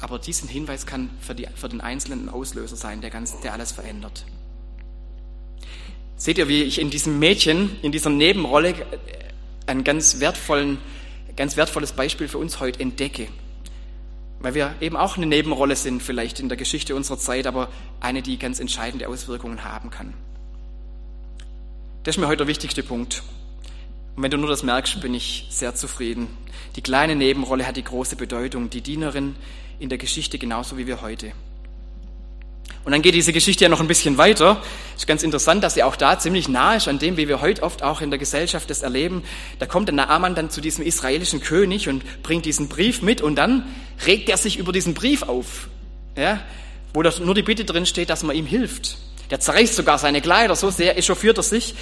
Aber 0.00 0.18
diesen 0.18 0.48
Hinweis 0.48 0.86
kann 0.86 1.10
für, 1.20 1.34
die, 1.34 1.46
für 1.54 1.68
den 1.68 1.80
Einzelnen 1.80 2.26
ein 2.26 2.28
Auslöser 2.28 2.76
sein, 2.76 3.00
der, 3.00 3.10
ganz, 3.10 3.40
der 3.40 3.52
alles 3.52 3.72
verändert. 3.72 4.24
Seht 6.16 6.38
ihr, 6.38 6.48
wie 6.48 6.62
ich 6.62 6.80
in 6.80 6.90
diesem 6.90 7.18
Mädchen, 7.18 7.76
in 7.82 7.92
dieser 7.92 8.10
Nebenrolle 8.10 8.74
ein 9.66 9.84
ganz, 9.84 10.20
wertvollen, 10.20 10.78
ganz 11.36 11.56
wertvolles 11.56 11.92
Beispiel 11.92 12.28
für 12.28 12.38
uns 12.38 12.60
heute 12.60 12.80
entdecke. 12.80 13.28
Weil 14.40 14.54
wir 14.54 14.74
eben 14.80 14.96
auch 14.96 15.16
eine 15.16 15.26
Nebenrolle 15.26 15.76
sind, 15.76 16.02
vielleicht 16.02 16.40
in 16.40 16.48
der 16.48 16.58
Geschichte 16.58 16.94
unserer 16.94 17.18
Zeit, 17.18 17.46
aber 17.46 17.68
eine, 18.00 18.22
die 18.22 18.38
ganz 18.38 18.60
entscheidende 18.60 19.08
Auswirkungen 19.08 19.64
haben 19.64 19.90
kann. 19.90 20.14
Das 22.02 22.16
ist 22.16 22.20
mir 22.20 22.28
heute 22.28 22.38
der 22.38 22.46
wichtigste 22.46 22.82
Punkt. 22.82 23.22
Und 24.14 24.22
wenn 24.22 24.30
du 24.30 24.36
nur 24.36 24.48
das 24.48 24.62
merkst, 24.62 25.00
bin 25.00 25.12
ich 25.14 25.48
sehr 25.50 25.74
zufrieden. 25.74 26.28
Die 26.76 26.82
kleine 26.82 27.16
Nebenrolle 27.16 27.66
hat 27.66 27.76
die 27.76 27.84
große 27.84 28.16
Bedeutung, 28.16 28.70
die 28.70 28.80
Dienerin 28.80 29.36
in 29.78 29.88
der 29.88 29.98
Geschichte 29.98 30.38
genauso 30.38 30.78
wie 30.78 30.86
wir 30.86 31.02
heute. 31.02 31.32
Und 32.84 32.92
dann 32.92 33.02
geht 33.02 33.16
diese 33.16 33.32
Geschichte 33.32 33.64
ja 33.64 33.68
noch 33.68 33.80
ein 33.80 33.88
bisschen 33.88 34.16
weiter. 34.16 34.62
Ist 34.94 35.08
ganz 35.08 35.24
interessant, 35.24 35.64
dass 35.64 35.74
sie 35.74 35.82
auch 35.82 35.96
da 35.96 36.20
ziemlich 36.20 36.48
nah 36.48 36.76
ist 36.76 36.86
an 36.86 37.00
dem, 37.00 37.16
wie 37.16 37.26
wir 37.26 37.40
heute 37.40 37.64
oft 37.64 37.82
auch 37.82 38.00
in 38.00 38.10
der 38.10 38.18
Gesellschaft 38.18 38.70
das 38.70 38.82
erleben. 38.82 39.24
Da 39.58 39.66
kommt 39.66 39.88
der 39.88 39.94
Naaman 39.96 40.36
dann 40.36 40.50
zu 40.50 40.60
diesem 40.60 40.86
israelischen 40.86 41.40
König 41.40 41.88
und 41.88 42.22
bringt 42.22 42.44
diesen 42.44 42.68
Brief 42.68 43.02
mit 43.02 43.20
und 43.20 43.34
dann 43.34 43.64
regt 44.06 44.28
er 44.28 44.36
sich 44.36 44.56
über 44.56 44.72
diesen 44.72 44.94
Brief 44.94 45.24
auf, 45.24 45.68
ja, 46.16 46.40
wo 46.94 47.02
nur 47.02 47.34
die 47.34 47.42
Bitte 47.42 47.64
drin 47.64 47.86
steht, 47.86 48.08
dass 48.08 48.22
man 48.22 48.36
ihm 48.36 48.46
hilft. 48.46 48.98
Der 49.30 49.40
zerreißt 49.40 49.74
sogar 49.74 49.98
seine 49.98 50.20
Kleider, 50.20 50.54
so 50.54 50.70
sehr 50.70 50.96
echauffiert 50.96 51.38
er 51.38 51.42
sich. 51.42 51.74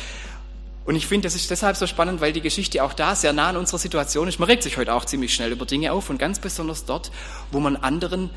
Und 0.84 0.96
ich 0.96 1.06
finde, 1.06 1.26
das 1.26 1.34
ist 1.34 1.50
deshalb 1.50 1.76
so 1.76 1.86
spannend, 1.86 2.20
weil 2.20 2.32
die 2.32 2.42
Geschichte 2.42 2.84
auch 2.84 2.92
da 2.92 3.14
sehr 3.14 3.32
nah 3.32 3.48
an 3.48 3.56
unserer 3.56 3.78
Situation 3.78 4.28
ist. 4.28 4.38
Man 4.38 4.48
regt 4.48 4.62
sich 4.62 4.76
heute 4.76 4.92
auch 4.92 5.04
ziemlich 5.04 5.34
schnell 5.34 5.52
über 5.52 5.64
Dinge 5.64 5.92
auf 5.92 6.10
und 6.10 6.18
ganz 6.18 6.38
besonders 6.38 6.84
dort, 6.84 7.10
wo 7.50 7.60
man 7.60 7.76
anderen 7.76 8.30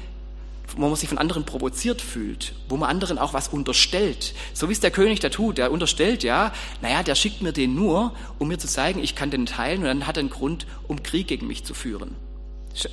wo 0.76 0.88
man 0.88 0.96
sich 0.96 1.10
von 1.10 1.18
anderen 1.18 1.46
provoziert 1.46 2.02
fühlt, 2.02 2.54
wo 2.68 2.78
man 2.78 2.90
anderen 2.90 3.18
auch 3.18 3.34
was 3.34 3.48
unterstellt. 3.48 4.34
So 4.54 4.68
wie 4.70 4.74
es 4.74 4.80
der 4.80 4.92
König 4.92 5.20
da 5.20 5.30
tut, 5.30 5.58
der 5.58 5.72
unterstellt 5.72 6.24
ja, 6.24 6.52
naja, 6.82 7.04
der 7.04 7.16
schickt 7.16 7.42
mir 7.42 7.54
den 7.54 7.74
nur, 7.74 8.14
um 8.38 8.50
mir 8.50 8.58
zu 8.58 8.68
zeigen, 8.68 9.02
ich 9.02 9.16
kann 9.16 9.32
den 9.32 9.46
teilen 9.46 9.80
und 9.80 9.86
dann 9.86 10.08
hat 10.08 10.18
er 10.18 10.22
einen 10.22 10.30
Grund, 10.30 10.68
um 10.88 11.02
Krieg 11.04 11.28
gegen 11.28 11.48
mich 11.48 11.64
zu 11.64 11.74
führen. 11.74 12.16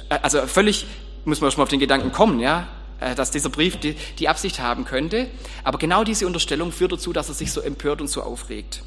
Also 0.09 0.47
völlig, 0.47 0.87
muss 1.25 1.41
man 1.41 1.51
schon 1.51 1.59
mal 1.59 1.65
auf 1.65 1.69
den 1.69 1.81
Gedanken 1.81 2.13
kommen, 2.13 2.39
ja, 2.39 2.69
äh, 3.01 3.15
dass 3.15 3.31
dieser 3.31 3.51
Brief 3.51 3.77
die, 3.77 3.97
die 4.19 4.29
Absicht 4.29 4.61
haben 4.61 4.85
könnte. 4.85 5.27
Aber 5.63 5.79
genau 5.79 6.05
diese 6.05 6.27
Unterstellung 6.27 6.73
führt 6.73 6.93
dazu, 6.93 7.13
dass 7.13 7.29
er 7.29 7.35
sich 7.35 7.53
so 7.53 7.61
empört 7.61 8.01
und 8.01 8.09
so 8.09 8.23
aufregt. 8.23 8.83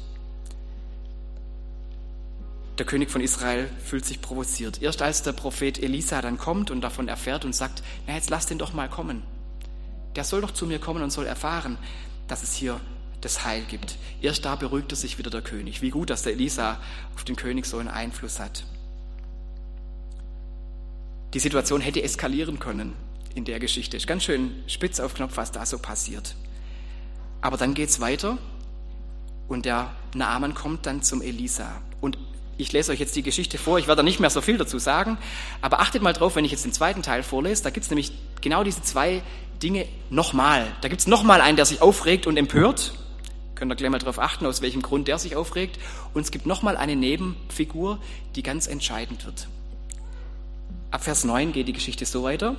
Der 2.78 2.86
König 2.86 3.10
von 3.10 3.20
Israel 3.20 3.68
fühlt 3.84 4.04
sich 4.04 4.20
provoziert. 4.20 4.80
Erst 4.80 5.02
als 5.02 5.22
der 5.22 5.32
Prophet 5.32 5.82
Elisa 5.82 6.22
dann 6.22 6.38
kommt 6.38 6.70
und 6.70 6.80
davon 6.80 7.08
erfährt 7.08 7.44
und 7.44 7.54
sagt, 7.54 7.82
na 8.06 8.14
jetzt 8.14 8.30
lass 8.30 8.46
den 8.46 8.58
doch 8.58 8.72
mal 8.72 8.88
kommen. 8.88 9.24
Der 10.14 10.22
soll 10.22 10.40
doch 10.40 10.52
zu 10.52 10.64
mir 10.66 10.78
kommen 10.78 11.02
und 11.02 11.10
soll 11.10 11.26
erfahren, 11.26 11.76
dass 12.28 12.44
es 12.44 12.54
hier 12.54 12.80
das 13.20 13.44
Heil 13.44 13.64
gibt. 13.68 13.96
Erst 14.22 14.44
da 14.44 14.54
beruhigt 14.54 14.92
er 14.92 14.96
sich 14.96 15.18
wieder 15.18 15.30
der 15.30 15.42
König. 15.42 15.82
Wie 15.82 15.90
gut, 15.90 16.08
dass 16.08 16.22
der 16.22 16.34
Elisa 16.34 16.80
auf 17.16 17.24
den 17.24 17.34
König 17.34 17.66
so 17.66 17.78
einen 17.78 17.88
Einfluss 17.88 18.38
hat. 18.38 18.64
Die 21.34 21.40
Situation 21.40 21.80
hätte 21.80 22.02
eskalieren 22.02 22.60
können 22.60 22.94
in 23.34 23.44
der 23.44 23.58
Geschichte. 23.58 23.96
Ist 23.96 24.06
ganz 24.06 24.22
schön 24.22 24.62
spitz 24.68 25.00
auf 25.00 25.14
Knopf, 25.14 25.36
was 25.36 25.50
da 25.50 25.66
so 25.66 25.78
passiert. 25.78 26.36
Aber 27.40 27.56
dann 27.56 27.74
geht 27.74 27.88
es 27.88 28.00
weiter 28.00 28.38
und 29.48 29.64
der 29.64 29.90
Naaman 30.14 30.54
kommt 30.54 30.86
dann 30.86 31.02
zum 31.02 31.22
Elisa. 31.22 31.82
Und 32.00 32.18
ich 32.58 32.72
lese 32.72 32.92
euch 32.92 32.98
jetzt 32.98 33.16
die 33.16 33.22
Geschichte 33.22 33.56
vor, 33.56 33.78
ich 33.78 33.86
werde 33.86 34.00
da 34.00 34.02
nicht 34.02 34.20
mehr 34.20 34.30
so 34.30 34.40
viel 34.40 34.58
dazu 34.58 34.78
sagen, 34.78 35.16
aber 35.62 35.80
achtet 35.80 36.02
mal 36.02 36.12
drauf, 36.12 36.36
wenn 36.36 36.44
ich 36.44 36.50
jetzt 36.50 36.64
den 36.64 36.72
zweiten 36.72 37.02
Teil 37.02 37.22
vorlese, 37.22 37.62
da 37.62 37.70
gibt 37.70 37.84
es 37.84 37.90
nämlich 37.90 38.12
genau 38.40 38.64
diese 38.64 38.82
zwei 38.82 39.22
Dinge 39.62 39.86
nochmal. 40.10 40.66
Da 40.80 40.88
gibt 40.88 41.00
es 41.00 41.06
nochmal 41.06 41.40
einen, 41.40 41.56
der 41.56 41.66
sich 41.66 41.80
aufregt 41.80 42.26
und 42.26 42.36
empört. 42.36 42.92
Könnt 43.54 43.72
ihr 43.72 43.76
gleich 43.76 43.90
mal 43.90 43.98
darauf 43.98 44.18
achten, 44.18 44.46
aus 44.46 44.60
welchem 44.60 44.82
Grund 44.82 45.08
der 45.08 45.18
sich 45.18 45.34
aufregt. 45.34 45.78
Und 46.14 46.22
es 46.22 46.30
gibt 46.30 46.46
nochmal 46.46 46.76
eine 46.76 46.94
Nebenfigur, 46.94 47.98
die 48.36 48.42
ganz 48.42 48.66
entscheidend 48.66 49.24
wird. 49.24 49.48
Ab 50.90 51.04
Vers 51.04 51.24
9 51.24 51.52
geht 51.52 51.68
die 51.68 51.72
Geschichte 51.72 52.06
so 52.06 52.22
weiter. 52.22 52.56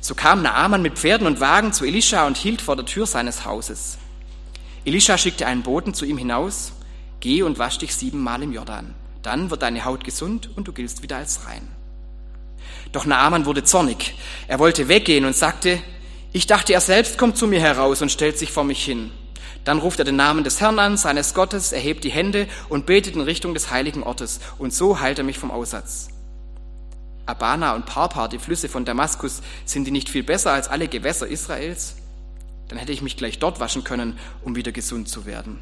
So 0.00 0.14
kam 0.14 0.42
Naaman 0.42 0.82
mit 0.82 0.98
Pferden 0.98 1.26
und 1.26 1.40
Wagen 1.40 1.72
zu 1.72 1.84
Elisha 1.84 2.26
und 2.26 2.36
hielt 2.36 2.62
vor 2.62 2.76
der 2.76 2.86
Tür 2.86 3.06
seines 3.06 3.44
Hauses. 3.44 3.98
Elisha 4.84 5.18
schickte 5.18 5.46
einen 5.46 5.62
Boten 5.62 5.92
zu 5.92 6.04
ihm 6.04 6.18
hinaus, 6.18 6.72
geh 7.20 7.42
und 7.42 7.58
wasch 7.58 7.78
dich 7.78 7.94
siebenmal 7.94 8.42
im 8.42 8.52
Jordan. 8.52 8.94
Dann 9.22 9.50
wird 9.50 9.62
deine 9.62 9.84
Haut 9.84 10.04
gesund 10.04 10.50
und 10.56 10.68
du 10.68 10.72
giltst 10.72 11.02
wieder 11.02 11.16
als 11.16 11.46
rein. 11.46 11.66
Doch 12.92 13.04
Naaman 13.04 13.46
wurde 13.46 13.64
zornig. 13.64 14.14
Er 14.46 14.58
wollte 14.58 14.88
weggehen 14.88 15.24
und 15.24 15.36
sagte, 15.36 15.80
ich 16.32 16.46
dachte, 16.46 16.72
er 16.72 16.80
selbst 16.80 17.18
kommt 17.18 17.36
zu 17.36 17.46
mir 17.46 17.60
heraus 17.60 18.02
und 18.02 18.12
stellt 18.12 18.38
sich 18.38 18.52
vor 18.52 18.64
mich 18.64 18.84
hin. 18.84 19.10
Dann 19.64 19.78
ruft 19.78 19.98
er 19.98 20.04
den 20.04 20.16
Namen 20.16 20.44
des 20.44 20.60
Herrn 20.60 20.78
an, 20.78 20.96
seines 20.96 21.34
Gottes, 21.34 21.72
erhebt 21.72 22.04
die 22.04 22.10
Hände 22.10 22.46
und 22.68 22.86
betet 22.86 23.14
in 23.14 23.20
Richtung 23.20 23.54
des 23.54 23.70
heiligen 23.70 24.02
Ortes. 24.02 24.40
Und 24.58 24.72
so 24.72 25.00
heilt 25.00 25.18
er 25.18 25.24
mich 25.24 25.38
vom 25.38 25.50
Aussatz. 25.50 26.08
Abana 27.26 27.74
und 27.74 27.84
Parpar, 27.84 28.28
die 28.28 28.38
Flüsse 28.38 28.70
von 28.70 28.86
Damaskus, 28.86 29.42
sind 29.66 29.84
die 29.84 29.90
nicht 29.90 30.08
viel 30.08 30.22
besser 30.22 30.52
als 30.52 30.68
alle 30.68 30.88
Gewässer 30.88 31.26
Israels? 31.26 31.96
Dann 32.68 32.78
hätte 32.78 32.92
ich 32.92 33.02
mich 33.02 33.16
gleich 33.16 33.38
dort 33.38 33.60
waschen 33.60 33.84
können, 33.84 34.18
um 34.42 34.56
wieder 34.56 34.72
gesund 34.72 35.08
zu 35.08 35.26
werden. 35.26 35.60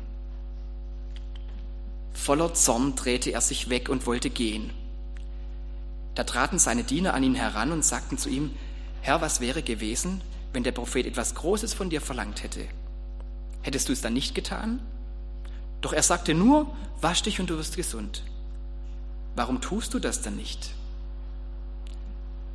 Voller 2.17 2.55
Zorn 2.55 2.97
drehte 2.97 3.31
er 3.31 3.41
sich 3.41 3.69
weg 3.69 3.89
und 3.89 4.07
wollte 4.07 4.31
gehen. 4.31 4.71
Da 6.17 6.25
traten 6.25 6.59
seine 6.59 6.83
Diener 6.83 7.15
an 7.15 7.23
ihn 7.23 7.35
heran 7.35 7.71
und 7.71 7.85
sagten 7.85 8.19
zu 8.19 8.29
ihm, 8.29 8.51
Herr, 9.03 9.21
was 9.21 9.41
wäre 9.41 9.63
gewesen, 9.63 10.23
wenn 10.53 10.65
der 10.65 10.73
Prophet 10.73 11.07
etwas 11.07 11.35
Großes 11.35 11.75
von 11.75 11.91
dir 11.91 12.01
verlangt 12.01 12.43
hätte? 12.43 12.67
Hättest 13.63 13.89
du 13.89 13.93
es 13.93 14.01
dann 14.01 14.15
nicht 14.15 14.35
getan? 14.35 14.81
Doch 15.83 15.93
er 15.93 16.03
sagte 16.03 16.35
nur, 16.35 16.75
wasch 17.01 17.23
dich 17.23 17.39
und 17.39 17.51
du 17.51 17.59
wirst 17.59 17.77
gesund. 17.77 18.25
Warum 19.37 19.61
tust 19.61 19.95
du 19.95 19.99
das 19.99 20.23
denn 20.23 20.37
nicht? 20.37 20.71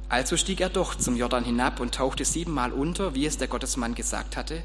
Also 0.09 0.35
stieg 0.35 0.59
er 0.59 0.69
doch 0.69 0.95
zum 0.95 1.15
Jordan 1.15 1.45
hinab 1.45 1.79
und 1.79 1.93
tauchte 1.93 2.25
siebenmal 2.25 2.73
unter, 2.73 3.15
wie 3.15 3.27
es 3.27 3.37
der 3.37 3.47
Gottesmann 3.47 3.95
gesagt 3.95 4.35
hatte. 4.35 4.63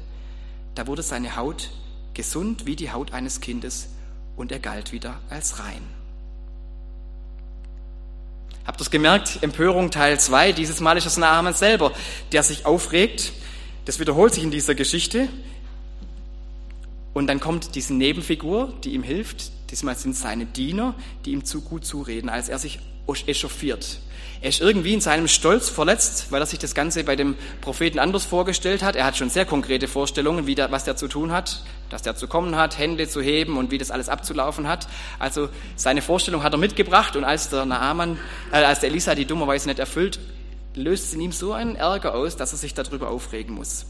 Da 0.75 0.87
wurde 0.87 1.03
seine 1.03 1.37
Haut 1.37 1.69
gesund 2.13 2.65
wie 2.65 2.75
die 2.75 2.91
Haut 2.91 3.13
eines 3.13 3.39
Kindes 3.39 3.89
und 4.37 4.51
er 4.51 4.59
galt 4.59 4.93
wieder 4.93 5.19
als 5.29 5.59
rein. 5.59 5.81
Habt 8.65 8.79
ihr 8.79 8.83
es 8.83 8.91
gemerkt? 8.91 9.39
Empörung 9.41 9.91
Teil 9.91 10.19
2. 10.19 10.51
Dieses 10.53 10.79
Mal 10.79 10.97
ist 10.97 11.05
es 11.05 11.17
Naaman 11.17 11.53
selber, 11.53 11.91
der 12.31 12.43
sich 12.43 12.65
aufregt. 12.65 13.33
Das 13.85 13.99
wiederholt 13.99 14.33
sich 14.33 14.43
in 14.43 14.51
dieser 14.51 14.75
Geschichte. 14.75 15.27
Und 17.13 17.27
dann 17.27 17.39
kommt 17.39 17.75
diese 17.75 17.93
Nebenfigur, 17.93 18.73
die 18.83 18.93
ihm 18.93 19.03
hilft. 19.03 19.51
Diesmal 19.71 19.95
sind 19.95 20.15
seine 20.15 20.45
Diener, 20.45 20.95
die 21.25 21.31
ihm 21.31 21.45
zu 21.45 21.61
gut 21.61 21.85
zureden, 21.85 22.29
als 22.29 22.49
er 22.49 22.59
sich 22.59 22.79
echauffiert. 23.27 23.99
Er 24.39 24.49
ist 24.49 24.61
irgendwie 24.61 24.93
in 24.93 25.01
seinem 25.01 25.27
Stolz 25.27 25.67
verletzt, 25.69 26.27
weil 26.29 26.41
er 26.41 26.45
sich 26.45 26.59
das 26.59 26.75
Ganze 26.75 27.03
bei 27.03 27.15
dem 27.15 27.35
Propheten 27.61 27.97
anders 27.97 28.23
vorgestellt 28.23 28.83
hat. 28.83 28.95
Er 28.95 29.05
hat 29.05 29.17
schon 29.17 29.31
sehr 29.31 29.45
konkrete 29.45 29.87
Vorstellungen, 29.87 30.45
wie 30.45 30.53
der, 30.53 30.71
was 30.71 30.83
der 30.83 30.95
zu 30.95 31.07
tun 31.07 31.31
hat, 31.31 31.63
dass 31.89 32.03
der 32.03 32.15
zu 32.15 32.27
kommen 32.27 32.55
hat, 32.55 32.77
Hände 32.77 33.07
zu 33.07 33.21
heben 33.21 33.57
und 33.57 33.71
wie 33.71 33.79
das 33.79 33.89
alles 33.89 34.09
abzulaufen 34.09 34.67
hat. 34.67 34.87
Also 35.17 35.49
seine 35.75 36.03
Vorstellung 36.03 36.43
hat 36.43 36.53
er 36.53 36.59
mitgebracht 36.59 37.15
und 37.15 37.23
als 37.23 37.49
der 37.49 37.65
Naaman, 37.65 38.19
äh, 38.51 38.57
als 38.57 38.81
der 38.81 38.89
Elisa 38.89 39.15
die 39.15 39.25
dummerweise 39.25 39.67
nicht 39.67 39.79
erfüllt, 39.79 40.19
löst 40.75 41.05
es 41.05 41.13
in 41.15 41.21
ihm 41.21 41.31
so 41.31 41.53
einen 41.53 41.75
Ärger 41.75 42.13
aus, 42.13 42.37
dass 42.37 42.51
er 42.51 42.59
sich 42.59 42.75
darüber 42.75 43.09
aufregen 43.09 43.55
muss. 43.55 43.87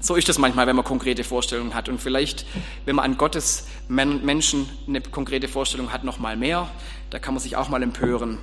So 0.00 0.14
ist 0.14 0.28
es 0.28 0.38
manchmal, 0.38 0.66
wenn 0.66 0.76
man 0.76 0.84
konkrete 0.84 1.24
Vorstellungen 1.24 1.74
hat. 1.74 1.88
Und 1.88 2.00
vielleicht, 2.00 2.46
wenn 2.84 2.96
man 2.96 3.04
an 3.04 3.18
Gottes 3.18 3.66
Menschen 3.88 4.68
eine 4.86 5.00
konkrete 5.00 5.48
Vorstellung 5.48 5.92
hat, 5.92 6.04
noch 6.04 6.18
mal 6.18 6.36
mehr. 6.36 6.68
Da 7.10 7.18
kann 7.18 7.34
man 7.34 7.42
sich 7.42 7.56
auch 7.56 7.68
mal 7.68 7.82
empören. 7.82 8.38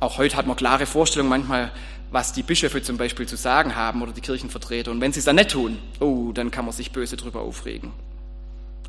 Auch 0.00 0.18
heute 0.18 0.36
hat 0.36 0.46
man 0.46 0.56
klare 0.56 0.86
Vorstellungen 0.86 1.28
manchmal, 1.28 1.70
was 2.10 2.32
die 2.32 2.42
Bischöfe 2.42 2.82
zum 2.82 2.96
Beispiel 2.96 3.26
zu 3.26 3.36
sagen 3.36 3.76
haben 3.76 4.02
oder 4.02 4.12
die 4.12 4.20
Kirchenvertreter. 4.20 4.90
Und 4.90 5.00
wenn 5.00 5.12
sie 5.12 5.18
es 5.18 5.26
dann 5.26 5.36
nicht 5.36 5.50
tun, 5.50 5.78
oh, 6.00 6.32
dann 6.32 6.50
kann 6.50 6.64
man 6.64 6.72
sich 6.72 6.92
böse 6.92 7.16
drüber 7.16 7.40
aufregen. 7.40 7.92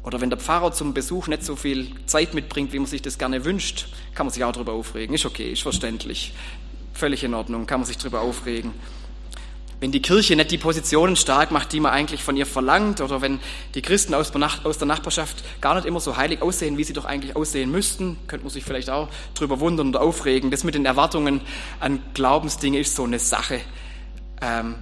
Oder 0.03 0.21
wenn 0.21 0.29
der 0.29 0.39
Pfarrer 0.39 0.71
zum 0.71 0.93
Besuch 0.93 1.27
nicht 1.27 1.43
so 1.43 1.55
viel 1.55 1.87
Zeit 2.05 2.33
mitbringt, 2.33 2.73
wie 2.73 2.79
man 2.79 2.85
sich 2.85 3.01
das 3.01 3.17
gerne 3.17 3.45
wünscht, 3.45 3.87
kann 4.15 4.25
man 4.25 4.33
sich 4.33 4.43
auch 4.43 4.51
drüber 4.51 4.73
aufregen. 4.73 5.15
Ist 5.15 5.25
okay, 5.25 5.51
ist 5.51 5.61
verständlich. 5.61 6.33
Völlig 6.93 7.23
in 7.23 7.33
Ordnung, 7.33 7.65
kann 7.65 7.79
man 7.81 7.87
sich 7.87 7.97
drüber 7.97 8.21
aufregen 8.21 8.73
wenn 9.83 9.91
die 9.91 10.01
Kirche 10.01 10.37
nicht 10.37 10.49
die 10.49 10.57
Positionen 10.57 11.17
stark 11.17 11.51
macht, 11.51 11.73
die 11.73 11.81
man 11.81 11.91
eigentlich 11.91 12.23
von 12.23 12.37
ihr 12.37 12.45
verlangt, 12.45 13.01
oder 13.01 13.21
wenn 13.21 13.41
die 13.75 13.81
Christen 13.81 14.13
aus 14.13 14.31
der 14.31 14.39
Nachbarschaft 14.87 15.43
gar 15.59 15.75
nicht 15.75 15.85
immer 15.85 15.99
so 15.99 16.15
heilig 16.15 16.41
aussehen, 16.41 16.77
wie 16.77 16.85
sie 16.85 16.93
doch 16.93 17.03
eigentlich 17.03 17.35
aussehen 17.35 17.69
müssten, 17.69 18.17
könnte 18.27 18.45
man 18.45 18.53
sich 18.53 18.63
vielleicht 18.63 18.89
auch 18.89 19.09
drüber 19.33 19.59
wundern 19.59 19.89
oder 19.89 19.99
aufregen. 19.99 20.51
Das 20.51 20.63
mit 20.63 20.75
den 20.75 20.85
Erwartungen 20.85 21.41
an 21.81 21.99
Glaubensdinge 22.13 22.79
ist 22.79 22.95
so 22.95 23.03
eine 23.03 23.19
Sache. 23.19 23.59
Ähm, 24.41 24.75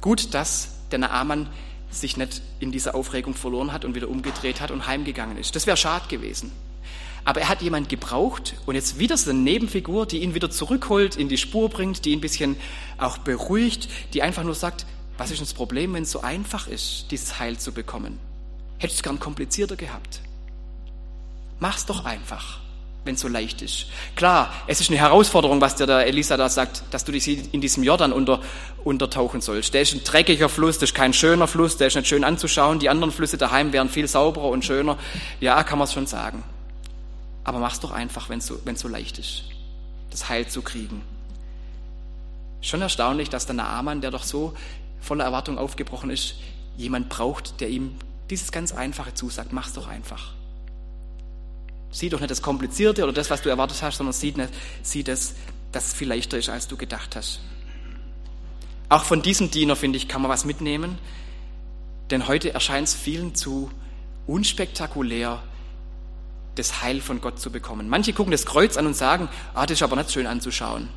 gut, 0.00 0.32
dass 0.32 0.78
der 0.92 1.00
Naaman 1.00 1.50
sich 1.90 2.16
nicht 2.16 2.40
in 2.58 2.72
dieser 2.72 2.94
Aufregung 2.94 3.34
verloren 3.34 3.70
hat 3.70 3.84
und 3.84 3.94
wieder 3.94 4.08
umgedreht 4.08 4.62
hat 4.62 4.70
und 4.70 4.86
heimgegangen 4.86 5.36
ist. 5.36 5.54
Das 5.56 5.66
wäre 5.66 5.76
schade 5.76 6.06
gewesen. 6.08 6.52
Aber 7.24 7.40
er 7.40 7.48
hat 7.48 7.62
jemand 7.62 7.88
gebraucht 7.88 8.54
und 8.66 8.74
jetzt 8.74 8.98
wieder 8.98 9.16
so 9.16 9.30
eine 9.30 9.38
Nebenfigur, 9.38 10.06
die 10.06 10.22
ihn 10.22 10.34
wieder 10.34 10.50
zurückholt, 10.50 11.16
in 11.16 11.28
die 11.28 11.38
Spur 11.38 11.68
bringt, 11.68 12.04
die 12.04 12.10
ihn 12.10 12.18
ein 12.18 12.20
bisschen 12.20 12.56
auch 12.98 13.18
beruhigt, 13.18 13.88
die 14.12 14.22
einfach 14.22 14.42
nur 14.42 14.54
sagt, 14.54 14.86
was 15.18 15.30
ist 15.30 15.40
das 15.40 15.54
Problem, 15.54 15.94
wenn 15.94 16.02
es 16.02 16.10
so 16.10 16.22
einfach 16.22 16.66
ist, 16.66 17.06
dieses 17.10 17.38
Heil 17.38 17.58
zu 17.58 17.72
bekommen? 17.72 18.18
Hättest 18.78 19.00
du 19.00 19.02
gern 19.04 19.20
komplizierter 19.20 19.76
gehabt? 19.76 20.20
Mach's 21.60 21.86
doch 21.86 22.04
einfach, 22.04 22.58
wenn 23.04 23.14
es 23.14 23.20
so 23.20 23.28
leicht 23.28 23.62
ist. 23.62 23.86
Klar, 24.16 24.52
es 24.66 24.80
ist 24.80 24.90
eine 24.90 24.98
Herausforderung, 24.98 25.60
was 25.60 25.76
dir 25.76 25.86
der 25.86 26.06
Elisa 26.06 26.36
da 26.36 26.48
sagt, 26.48 26.82
dass 26.90 27.04
du 27.04 27.12
dich 27.12 27.54
in 27.54 27.60
diesem 27.60 27.84
Jordan 27.84 28.12
unter, 28.12 28.40
untertauchen 28.82 29.40
sollst. 29.40 29.74
Der 29.74 29.82
ist 29.82 29.94
ein 29.94 30.02
dreckiger 30.02 30.48
Fluss, 30.48 30.78
das 30.78 30.90
ist 30.90 30.96
kein 30.96 31.12
schöner 31.12 31.46
Fluss, 31.46 31.76
der 31.76 31.86
ist 31.86 31.94
nicht 31.94 32.08
schön 32.08 32.24
anzuschauen. 32.24 32.80
Die 32.80 32.88
anderen 32.88 33.12
Flüsse 33.12 33.38
daheim 33.38 33.72
wären 33.72 33.88
viel 33.88 34.08
sauberer 34.08 34.48
und 34.48 34.64
schöner. 34.64 34.98
Ja, 35.40 35.62
kann 35.62 35.78
man 35.78 35.86
es 35.86 35.92
schon 35.92 36.06
sagen. 36.06 36.42
Aber 37.44 37.58
mach's 37.58 37.80
doch 37.80 37.90
einfach, 37.90 38.28
wenn 38.28 38.38
es 38.38 38.46
so, 38.46 38.58
so 38.74 38.88
leicht 38.88 39.18
ist, 39.18 39.44
das 40.10 40.28
Heil 40.28 40.46
zu 40.46 40.62
kriegen. 40.62 41.02
Schon 42.60 42.80
erstaunlich, 42.80 43.28
dass 43.28 43.46
der 43.46 43.56
Naaman, 43.56 44.00
der 44.00 44.10
doch 44.10 44.22
so 44.22 44.54
voller 45.00 45.24
Erwartung 45.24 45.58
aufgebrochen 45.58 46.10
ist, 46.10 46.36
jemand 46.76 47.08
braucht, 47.08 47.60
der 47.60 47.68
ihm 47.68 47.96
dieses 48.30 48.52
ganz 48.52 48.72
Einfache 48.72 49.14
zusagt. 49.14 49.52
Mach's 49.52 49.72
doch 49.72 49.88
einfach. 49.88 50.32
Sieh 51.90 52.08
doch 52.08 52.20
nicht 52.20 52.30
das 52.30 52.40
Komplizierte 52.40 53.02
oder 53.02 53.12
das, 53.12 53.28
was 53.28 53.42
du 53.42 53.50
erwartet 53.50 53.82
hast, 53.82 53.98
sondern 53.98 54.14
sieh, 54.14 54.32
nicht, 54.32 54.50
sieh 54.82 55.02
das, 55.02 55.34
das 55.72 55.92
viel 55.92 56.08
leichter 56.08 56.38
ist, 56.38 56.48
als 56.48 56.68
du 56.68 56.76
gedacht 56.76 57.16
hast. 57.16 57.40
Auch 58.88 59.04
von 59.04 59.22
diesem 59.22 59.50
Diener, 59.50 59.74
finde 59.74 59.96
ich, 59.96 60.08
kann 60.08 60.22
man 60.22 60.30
was 60.30 60.44
mitnehmen, 60.44 60.98
denn 62.10 62.28
heute 62.28 62.54
erscheint 62.54 62.88
es 62.88 62.94
vielen 62.94 63.34
zu 63.34 63.70
unspektakulär, 64.26 65.42
das 66.54 66.82
Heil 66.82 67.00
von 67.00 67.20
Gott 67.20 67.40
zu 67.40 67.50
bekommen. 67.50 67.88
Manche 67.88 68.12
gucken 68.12 68.30
das 68.30 68.46
Kreuz 68.46 68.76
an 68.76 68.86
und 68.86 68.94
sagen, 68.94 69.28
ah, 69.54 69.66
das 69.66 69.78
ist 69.78 69.82
aber 69.82 69.96
nicht 69.96 70.12
schön 70.12 70.26
anzuschauen. 70.26 70.88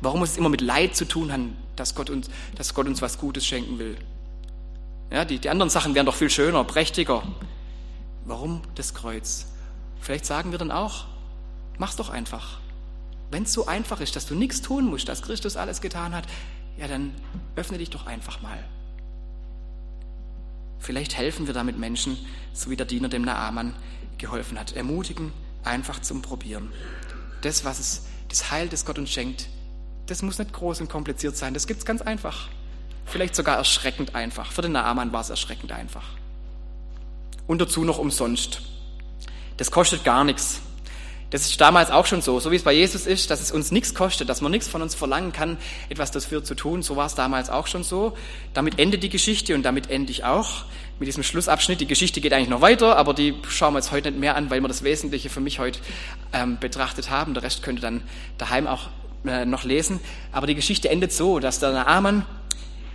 Warum 0.00 0.20
muss 0.20 0.30
es 0.30 0.36
immer 0.36 0.48
mit 0.48 0.60
Leid 0.60 0.94
zu 0.94 1.06
tun 1.06 1.32
haben, 1.32 1.56
dass 1.76 1.94
Gott 1.94 2.10
uns, 2.10 2.28
dass 2.56 2.74
Gott 2.74 2.86
uns 2.86 3.02
was 3.02 3.18
Gutes 3.18 3.46
schenken 3.46 3.78
will? 3.78 3.96
Ja, 5.10 5.24
die, 5.24 5.38
die 5.38 5.48
anderen 5.48 5.70
Sachen 5.70 5.94
wären 5.94 6.06
doch 6.06 6.14
viel 6.14 6.30
schöner, 6.30 6.62
prächtiger. 6.64 7.22
Warum 8.26 8.60
das 8.74 8.94
Kreuz? 8.94 9.46
Vielleicht 10.00 10.26
sagen 10.26 10.52
wir 10.52 10.58
dann 10.58 10.70
auch, 10.70 11.06
mach's 11.78 11.96
doch 11.96 12.10
einfach. 12.10 12.58
Wenn 13.30 13.44
es 13.44 13.52
so 13.52 13.66
einfach 13.66 14.00
ist, 14.00 14.16
dass 14.16 14.26
du 14.26 14.34
nichts 14.34 14.62
tun 14.62 14.84
musst, 14.86 15.08
dass 15.08 15.22
Christus 15.22 15.56
alles 15.56 15.80
getan 15.80 16.14
hat, 16.14 16.24
ja, 16.78 16.86
dann 16.86 17.14
öffne 17.56 17.78
dich 17.78 17.90
doch 17.90 18.06
einfach 18.06 18.40
mal. 18.40 18.62
Vielleicht 20.78 21.16
helfen 21.16 21.46
wir 21.46 21.54
damit 21.54 21.78
Menschen, 21.78 22.16
so 22.52 22.70
wie 22.70 22.76
der 22.76 22.86
Diener 22.86 23.08
dem 23.08 23.22
Naaman, 23.22 23.74
geholfen 24.18 24.58
hat. 24.58 24.72
Ermutigen, 24.74 25.32
einfach 25.64 26.00
zum 26.00 26.22
Probieren. 26.22 26.72
Das, 27.42 27.64
was 27.64 27.78
es, 27.78 28.06
das 28.28 28.50
Heil, 28.50 28.68
das 28.68 28.84
Gott 28.84 28.98
uns 28.98 29.10
schenkt, 29.10 29.48
das 30.06 30.22
muss 30.22 30.38
nicht 30.38 30.52
groß 30.52 30.80
und 30.80 30.88
kompliziert 30.88 31.36
sein. 31.36 31.54
Das 31.54 31.66
gibt 31.66 31.80
es 31.80 31.86
ganz 31.86 32.02
einfach. 32.02 32.48
Vielleicht 33.04 33.34
sogar 33.34 33.56
erschreckend 33.56 34.14
einfach. 34.14 34.52
Für 34.52 34.62
den 34.62 34.72
Naaman 34.72 35.12
war 35.12 35.20
es 35.20 35.30
erschreckend 35.30 35.72
einfach. 35.72 36.04
Und 37.46 37.60
dazu 37.60 37.84
noch 37.84 37.98
umsonst. 37.98 38.62
Das 39.56 39.70
kostet 39.70 40.04
gar 40.04 40.24
nichts. 40.24 40.60
Das 41.30 41.42
ist 41.42 41.60
damals 41.60 41.90
auch 41.90 42.06
schon 42.06 42.22
so, 42.22 42.40
so 42.40 42.50
wie 42.50 42.56
es 42.56 42.62
bei 42.62 42.72
Jesus 42.72 43.06
ist, 43.06 43.30
dass 43.30 43.40
es 43.40 43.52
uns 43.52 43.70
nichts 43.70 43.94
kostet, 43.94 44.30
dass 44.30 44.40
man 44.40 44.50
nichts 44.50 44.66
von 44.66 44.80
uns 44.80 44.94
verlangen 44.94 45.32
kann, 45.32 45.58
etwas 45.90 46.10
dafür 46.10 46.42
zu 46.42 46.54
tun. 46.54 46.82
So 46.82 46.96
war 46.96 47.04
es 47.04 47.14
damals 47.14 47.50
auch 47.50 47.66
schon 47.66 47.84
so. 47.84 48.16
Damit 48.54 48.78
endet 48.78 49.02
die 49.02 49.10
Geschichte 49.10 49.54
und 49.54 49.62
damit 49.62 49.90
ende 49.90 50.10
ich 50.10 50.24
auch 50.24 50.64
mit 50.98 51.06
diesem 51.06 51.22
Schlussabschnitt. 51.22 51.80
Die 51.80 51.86
Geschichte 51.86 52.20
geht 52.20 52.32
eigentlich 52.32 52.48
noch 52.48 52.60
weiter, 52.60 52.96
aber 52.96 53.14
die 53.14 53.34
schauen 53.48 53.74
wir 53.74 53.78
jetzt 53.78 53.92
heute 53.92 54.10
nicht 54.10 54.20
mehr 54.20 54.36
an, 54.36 54.50
weil 54.50 54.60
wir 54.60 54.68
das 54.68 54.82
Wesentliche 54.82 55.30
für 55.30 55.40
mich 55.40 55.58
heute 55.58 55.80
ähm, 56.32 56.58
betrachtet 56.58 57.10
haben. 57.10 57.34
Der 57.34 57.42
Rest 57.42 57.62
könnt 57.62 57.78
ihr 57.78 57.82
dann 57.82 58.02
daheim 58.36 58.66
auch 58.66 58.88
äh, 59.24 59.44
noch 59.44 59.64
lesen. 59.64 60.00
Aber 60.32 60.46
die 60.46 60.54
Geschichte 60.54 60.88
endet 60.88 61.12
so, 61.12 61.38
dass 61.38 61.60
der 61.60 61.72
Naaman 61.72 62.24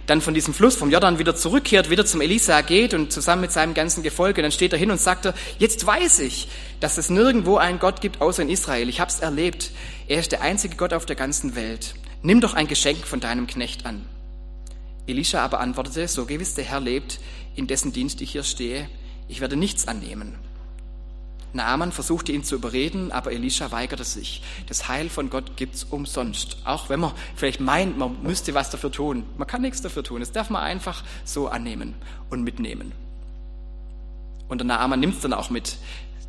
dann 0.05 0.21
von 0.21 0.33
diesem 0.33 0.53
Fluss 0.53 0.75
vom 0.75 0.91
Jordan 0.91 1.17
wieder 1.17 1.35
zurückkehrt, 1.35 1.89
wieder 1.89 2.05
zum 2.05 2.21
Elisa 2.21 2.61
geht 2.61 2.93
und 2.93 3.13
zusammen 3.13 3.41
mit 3.41 3.51
seinem 3.51 3.73
ganzen 3.73 4.03
Gefolge, 4.03 4.41
dann 4.41 4.51
steht 4.51 4.73
er 4.73 4.79
hin 4.79 4.91
und 4.91 4.99
sagt 4.99 5.25
er, 5.25 5.33
jetzt 5.59 5.85
weiß 5.85 6.19
ich, 6.19 6.49
dass 6.81 6.97
es 6.97 7.09
nirgendwo 7.09 7.57
einen 7.57 7.79
Gott 7.79 8.01
gibt 8.01 8.21
außer 8.21 8.41
in 8.41 8.49
Israel. 8.49 8.89
Ich 8.89 8.99
habe 8.99 9.09
es 9.09 9.19
erlebt. 9.19 9.71
Er 10.07 10.19
ist 10.19 10.31
der 10.31 10.41
einzige 10.41 10.75
Gott 10.75 10.93
auf 10.93 11.05
der 11.05 11.15
ganzen 11.15 11.55
Welt. 11.55 11.95
Nimm 12.21 12.41
doch 12.41 12.53
ein 12.53 12.67
Geschenk 12.67 13.07
von 13.07 13.19
deinem 13.19 13.47
Knecht 13.47 13.85
an. 13.85 14.05
Elisha 15.07 15.43
aber 15.43 15.59
antwortete, 15.59 16.07
so 16.07 16.25
gewiss 16.25 16.55
der 16.55 16.65
Herr 16.65 16.79
lebt, 16.79 17.19
in 17.55 17.67
dessen 17.67 17.91
Dienst 17.93 18.21
ich 18.21 18.31
hier 18.31 18.43
stehe, 18.43 18.89
ich 19.27 19.41
werde 19.41 19.55
nichts 19.55 19.87
annehmen. 19.87 20.35
Naaman 21.53 21.91
versuchte 21.91 22.31
ihn 22.31 22.43
zu 22.43 22.55
überreden, 22.55 23.11
aber 23.11 23.31
Elisha 23.31 23.71
weigerte 23.71 24.03
sich. 24.03 24.41
Das 24.67 24.87
Heil 24.87 25.09
von 25.09 25.29
Gott 25.29 25.55
gibt's 25.55 25.83
umsonst. 25.83 26.57
Auch 26.65 26.89
wenn 26.89 26.99
man 26.99 27.11
vielleicht 27.35 27.59
meint, 27.59 27.97
man 27.97 28.23
müsste 28.23 28.55
was 28.55 28.71
dafür 28.71 28.91
tun. 28.91 29.23
Man 29.37 29.47
kann 29.47 29.61
nichts 29.61 29.81
dafür 29.81 30.03
tun. 30.03 30.19
Das 30.19 30.31
darf 30.31 30.49
man 30.49 30.63
einfach 30.63 31.03
so 31.25 31.47
annehmen 31.47 31.93
und 32.31 32.43
mitnehmen. 32.43 32.91
Und 34.47 34.57
der 34.57 34.65
Naaman 34.65 34.99
nimmt's 34.99 35.21
dann 35.21 35.33
auch 35.33 35.51
mit. 35.51 35.77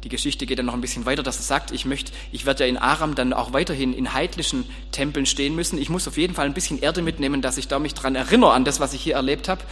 Die 0.04 0.08
Geschichte 0.08 0.46
geht 0.46 0.58
dann 0.58 0.66
noch 0.66 0.74
ein 0.74 0.80
bisschen 0.80 1.06
weiter, 1.06 1.22
dass 1.22 1.38
er 1.38 1.42
sagt, 1.42 1.72
ich 1.72 1.84
möchte, 1.84 2.12
ich 2.30 2.46
werde 2.46 2.64
ja 2.64 2.70
in 2.70 2.76
Aram 2.76 3.14
dann 3.14 3.32
auch 3.32 3.52
weiterhin 3.52 3.92
in 3.92 4.12
heidlichen 4.12 4.64
Tempeln 4.92 5.26
stehen 5.26 5.56
müssen. 5.56 5.78
Ich 5.78 5.88
muss 5.88 6.06
auf 6.06 6.16
jeden 6.16 6.34
Fall 6.34 6.46
ein 6.46 6.54
bisschen 6.54 6.80
Erde 6.80 7.02
mitnehmen, 7.02 7.42
dass 7.42 7.56
ich 7.56 7.68
da 7.68 7.78
mich 7.78 7.94
dran 7.94 8.14
erinnere 8.14 8.52
an 8.52 8.64
das, 8.64 8.80
was 8.80 8.92
ich 8.92 9.02
hier 9.02 9.14
erlebt 9.14 9.48
habe. 9.48 9.62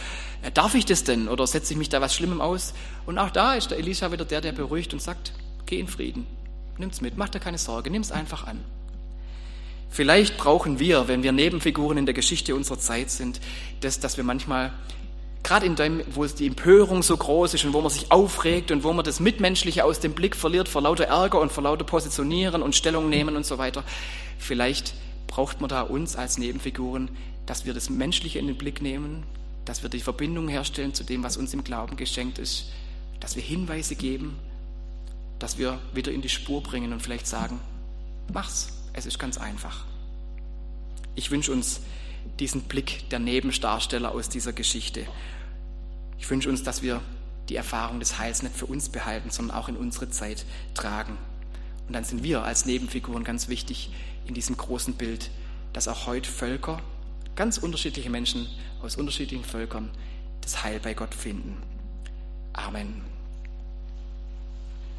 Äh, 0.41 0.51
darf 0.51 0.75
ich 0.75 0.85
das 0.85 1.03
denn? 1.03 1.27
Oder 1.27 1.47
setze 1.47 1.73
ich 1.73 1.77
mich 1.77 1.89
da 1.89 2.01
was 2.01 2.13
Schlimmem 2.15 2.41
aus? 2.41 2.73
Und 3.05 3.17
auch 3.17 3.29
da 3.29 3.53
ist 3.53 3.71
der 3.71 3.77
Elisha 3.77 4.11
wieder 4.11 4.25
der, 4.25 4.41
der 4.41 4.51
beruhigt 4.51 4.93
und 4.93 5.01
sagt, 5.01 5.33
Geh 5.65 5.79
in 5.79 5.87
Frieden. 5.87 6.27
Nimm's 6.77 7.01
mit. 7.01 7.17
Mach 7.17 7.29
dir 7.29 7.39
keine 7.39 7.57
Sorge. 7.57 7.89
Nimm's 7.89 8.11
einfach 8.11 8.45
an. 8.45 8.59
Vielleicht 9.89 10.37
brauchen 10.37 10.79
wir, 10.79 11.07
wenn 11.07 11.23
wir 11.23 11.31
Nebenfiguren 11.31 11.97
in 11.97 12.05
der 12.05 12.15
Geschichte 12.15 12.55
unserer 12.55 12.79
Zeit 12.79 13.11
sind, 13.11 13.39
das, 13.81 13.99
dass 13.99 14.17
wir 14.17 14.23
manchmal, 14.23 14.71
gerade 15.43 15.65
in 15.65 15.75
dem, 15.75 16.01
wo 16.13 16.25
die 16.25 16.47
Empörung 16.47 17.03
so 17.03 17.15
groß 17.15 17.53
ist 17.53 17.65
und 17.65 17.73
wo 17.73 17.81
man 17.81 17.91
sich 17.91 18.11
aufregt 18.11 18.71
und 18.71 18.83
wo 18.83 18.93
man 18.93 19.03
das 19.03 19.19
Mitmenschliche 19.19 19.83
aus 19.83 19.99
dem 19.99 20.13
Blick 20.13 20.35
verliert 20.35 20.69
vor 20.69 20.81
lauter 20.81 21.05
Ärger 21.05 21.39
und 21.39 21.51
vor 21.51 21.63
lauter 21.63 21.83
Positionieren 21.83 22.61
und 22.61 22.75
Stellung 22.75 23.09
nehmen 23.09 23.35
und 23.35 23.45
so 23.45 23.57
weiter, 23.57 23.83
vielleicht 24.39 24.93
braucht 25.27 25.59
man 25.59 25.69
da 25.69 25.81
uns 25.81 26.15
als 26.15 26.37
Nebenfiguren, 26.37 27.09
dass 27.45 27.65
wir 27.65 27.73
das 27.73 27.89
Menschliche 27.89 28.39
in 28.39 28.47
den 28.47 28.57
Blick 28.57 28.81
nehmen, 28.81 29.23
dass 29.65 29.83
wir 29.83 29.89
die 29.89 29.99
Verbindung 29.99 30.47
herstellen 30.47 30.93
zu 30.93 31.03
dem, 31.03 31.23
was 31.23 31.37
uns 31.37 31.53
im 31.53 31.63
Glauben 31.63 31.97
geschenkt 31.97 32.39
ist, 32.39 32.71
dass 33.19 33.35
wir 33.35 33.43
Hinweise 33.43 33.95
geben, 33.95 34.37
dass 35.39 35.57
wir 35.57 35.79
wieder 35.93 36.11
in 36.11 36.21
die 36.21 36.29
Spur 36.29 36.63
bringen 36.63 36.93
und 36.93 37.01
vielleicht 37.01 37.27
sagen, 37.27 37.59
mach's, 38.31 38.69
es 38.93 39.05
ist 39.05 39.19
ganz 39.19 39.37
einfach. 39.37 39.85
Ich 41.15 41.31
wünsche 41.31 41.51
uns 41.51 41.81
diesen 42.39 42.63
Blick 42.63 43.09
der 43.09 43.19
Nebendarsteller 43.19 44.11
aus 44.11 44.29
dieser 44.29 44.53
Geschichte. 44.53 45.05
Ich 46.17 46.29
wünsche 46.29 46.49
uns, 46.49 46.63
dass 46.63 46.81
wir 46.81 47.01
die 47.49 47.55
Erfahrung 47.55 47.99
des 47.99 48.19
Heils 48.19 48.43
nicht 48.43 48.55
für 48.55 48.65
uns 48.65 48.89
behalten, 48.89 49.29
sondern 49.29 49.57
auch 49.57 49.67
in 49.67 49.75
unsere 49.75 50.09
Zeit 50.09 50.45
tragen. 50.73 51.17
Und 51.87 51.93
dann 51.93 52.03
sind 52.03 52.23
wir 52.23 52.43
als 52.43 52.65
Nebenfiguren 52.65 53.23
ganz 53.23 53.49
wichtig 53.49 53.91
in 54.25 54.33
diesem 54.33 54.55
großen 54.55 54.93
Bild, 54.93 55.29
dass 55.73 55.87
auch 55.87 56.07
heute 56.07 56.29
Völker, 56.29 56.81
ganz 57.35 57.57
unterschiedliche 57.57 58.09
Menschen 58.09 58.47
aus 58.81 58.95
unterschiedlichen 58.95 59.43
Völkern, 59.43 59.89
das 60.41 60.63
Heil 60.63 60.79
bei 60.79 60.93
Gott 60.93 61.13
finden. 61.13 61.57
Amen. 62.53 63.12